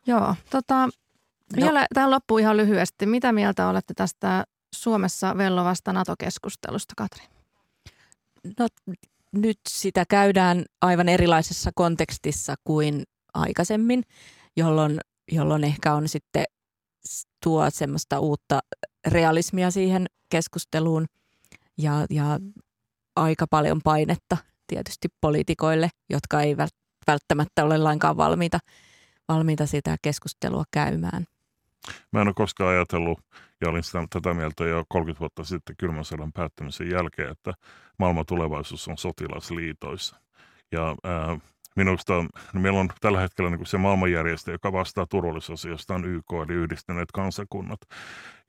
Joo, 0.08 0.34
tota, 0.50 0.86
no. 0.86 0.90
vielä 1.56 1.86
tähän 1.94 2.10
loppuun 2.10 2.40
ihan 2.40 2.56
lyhyesti. 2.56 3.06
Mitä 3.06 3.32
mieltä 3.32 3.68
olette 3.68 3.94
tästä 3.94 4.44
Suomessa 4.74 5.36
vellovasta 5.36 5.92
NATO-keskustelusta, 5.92 6.94
Katri? 6.96 7.24
No, 8.58 8.66
nyt 9.32 9.58
sitä 9.68 10.04
käydään 10.08 10.64
aivan 10.82 11.08
erilaisessa 11.08 11.70
kontekstissa 11.74 12.54
kuin 12.64 13.02
aikaisemmin, 13.34 14.02
jolloin, 14.56 15.00
jolloin 15.32 15.64
ehkä 15.64 15.94
on 15.94 16.08
sitten 16.08 16.44
tuo 17.42 17.70
semmoista 17.70 18.18
uutta 18.18 18.60
realismia 19.06 19.70
siihen 19.70 20.06
keskusteluun 20.28 21.06
ja, 21.78 22.06
ja 22.10 22.38
aika 23.16 23.46
paljon 23.50 23.80
painetta 23.84 24.36
tietysti 24.66 25.08
poliitikoille, 25.20 25.90
jotka 26.10 26.42
ei 26.42 26.56
välttämättä 27.06 27.64
ole 27.64 27.78
lainkaan 27.78 28.16
valmiita 28.16 28.58
valmiita 29.28 29.66
sitä 29.66 29.96
keskustelua 30.02 30.64
käymään. 30.70 31.24
Mä 32.12 32.20
en 32.20 32.28
ole 32.28 32.34
koskaan 32.34 32.70
ajatellut, 32.70 33.20
ja 33.60 33.68
olin 33.68 33.82
sitä, 33.82 34.06
tätä 34.10 34.34
mieltä 34.34 34.64
jo 34.64 34.84
30 34.88 35.20
vuotta 35.20 35.44
sitten 35.44 35.76
kylmän 35.76 36.04
sodan 36.04 36.32
päättymisen 36.32 36.90
jälkeen, 36.90 37.30
että 37.30 37.52
maailman 37.98 38.26
tulevaisuus 38.26 38.88
on 38.88 38.98
sotilasliitoissa. 38.98 40.16
Ja 40.72 40.96
ää, 41.04 41.38
minusta 41.76 42.14
niin 42.52 42.62
meillä 42.62 42.80
on 42.80 42.88
tällä 43.00 43.20
hetkellä 43.20 43.50
niin 43.50 43.58
kuin 43.58 43.66
se 43.66 43.78
maailmanjärjestö, 43.78 44.52
joka 44.52 44.72
vastaa 44.72 45.06
turvallisuusasioista, 45.06 45.94
on 45.94 46.04
YK, 46.04 46.32
eli 46.44 46.54
yhdistyneet 46.54 47.12
kansakunnat. 47.12 47.80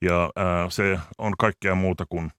Ja 0.02 0.30
ää, 0.36 0.70
se 0.70 0.98
on 1.18 1.32
kaikkea 1.38 1.74
muuta 1.74 2.04
kuin 2.08 2.30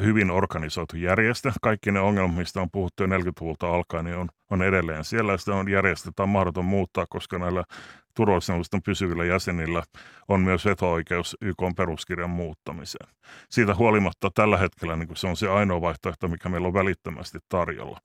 hyvin 0.00 0.30
organisoitu 0.30 0.96
järjestö. 0.96 1.52
Kaikki 1.62 1.92
ne 1.92 2.00
ongelmat, 2.00 2.36
mistä 2.36 2.60
on 2.60 2.70
puhuttu 2.72 3.02
jo 3.02 3.06
40-luvulta 3.06 3.74
alkaen, 3.74 4.04
niin 4.04 4.16
on, 4.16 4.28
on 4.52 4.62
edelleen 4.62 5.04
siellä. 5.04 5.36
Sitä 5.36 5.54
on 5.54 5.68
järjestetään 5.68 6.28
mahdoton 6.28 6.64
muuttaa, 6.64 7.06
koska 7.06 7.38
näillä 7.38 7.64
turvallisuusneuvoston 8.14 8.82
pysyvillä 8.82 9.24
jäsenillä 9.24 9.82
on 10.28 10.40
myös 10.40 10.64
veto-oikeus 10.64 11.36
YK 11.40 11.58
peruskirjan 11.76 12.30
muuttamiseen. 12.30 13.08
Siitä 13.48 13.74
huolimatta 13.74 14.30
tällä 14.34 14.56
hetkellä 14.56 14.96
niin 14.96 15.16
se 15.16 15.26
on 15.26 15.36
se 15.36 15.48
ainoa 15.48 15.80
vaihtoehto, 15.80 16.28
mikä 16.28 16.48
meillä 16.48 16.68
on 16.68 16.74
välittömästi 16.74 17.38
tarjolla. 17.48 17.98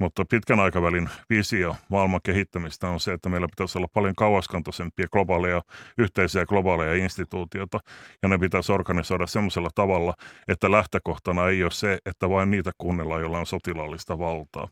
Mutta 0.00 0.24
pitkän 0.30 0.60
aikavälin 0.60 1.08
visio 1.30 1.76
maailman 1.88 2.20
kehittämistä 2.24 2.88
on 2.88 3.00
se, 3.00 3.12
että 3.12 3.28
meillä 3.28 3.48
pitäisi 3.48 3.78
olla 3.78 3.88
paljon 3.94 4.14
kauaskantoisempia 4.14 5.06
globaaleja, 5.12 5.62
yhteisiä 5.98 6.46
globaaleja 6.46 6.94
instituutioita, 6.94 7.80
ja 8.22 8.28
ne 8.28 8.38
pitäisi 8.38 8.72
organisoida 8.72 9.26
semmoisella 9.26 9.70
tavalla, 9.74 10.14
että 10.48 10.70
lähtökohtana 10.70 11.48
ei 11.48 11.62
ole 11.62 11.70
se, 11.70 11.98
että 12.06 12.30
vain 12.30 12.50
niitä 12.50 12.72
kuunnellaan, 12.78 13.20
joilla 13.20 13.38
on 13.38 13.46
sotilaallista 13.46 14.18
valtaa. 14.18 14.68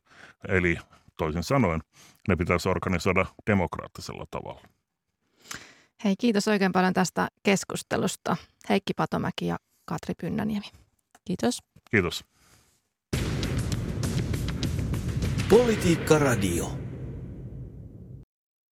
Eli 0.49 0.77
toisin 1.23 1.43
sanoen, 1.43 1.81
ne 2.29 2.37
pitäisi 2.37 2.69
organisoida 2.69 3.27
demokraattisella 3.47 4.25
tavalla. 4.31 4.63
Hei, 6.05 6.15
kiitos 6.19 6.49
oikein 6.49 6.73
paljon 6.73 6.93
tästä 6.93 7.29
keskustelusta. 7.43 8.37
Heikki 8.69 8.95
Patomäki 8.97 9.47
ja 9.47 9.57
Katri 9.85 10.15
Pynnäniemi. 10.21 10.67
Kiitos. 11.25 11.59
Kiitos. 11.91 12.25
Politiikka 15.49 16.19
Radio. 16.19 16.82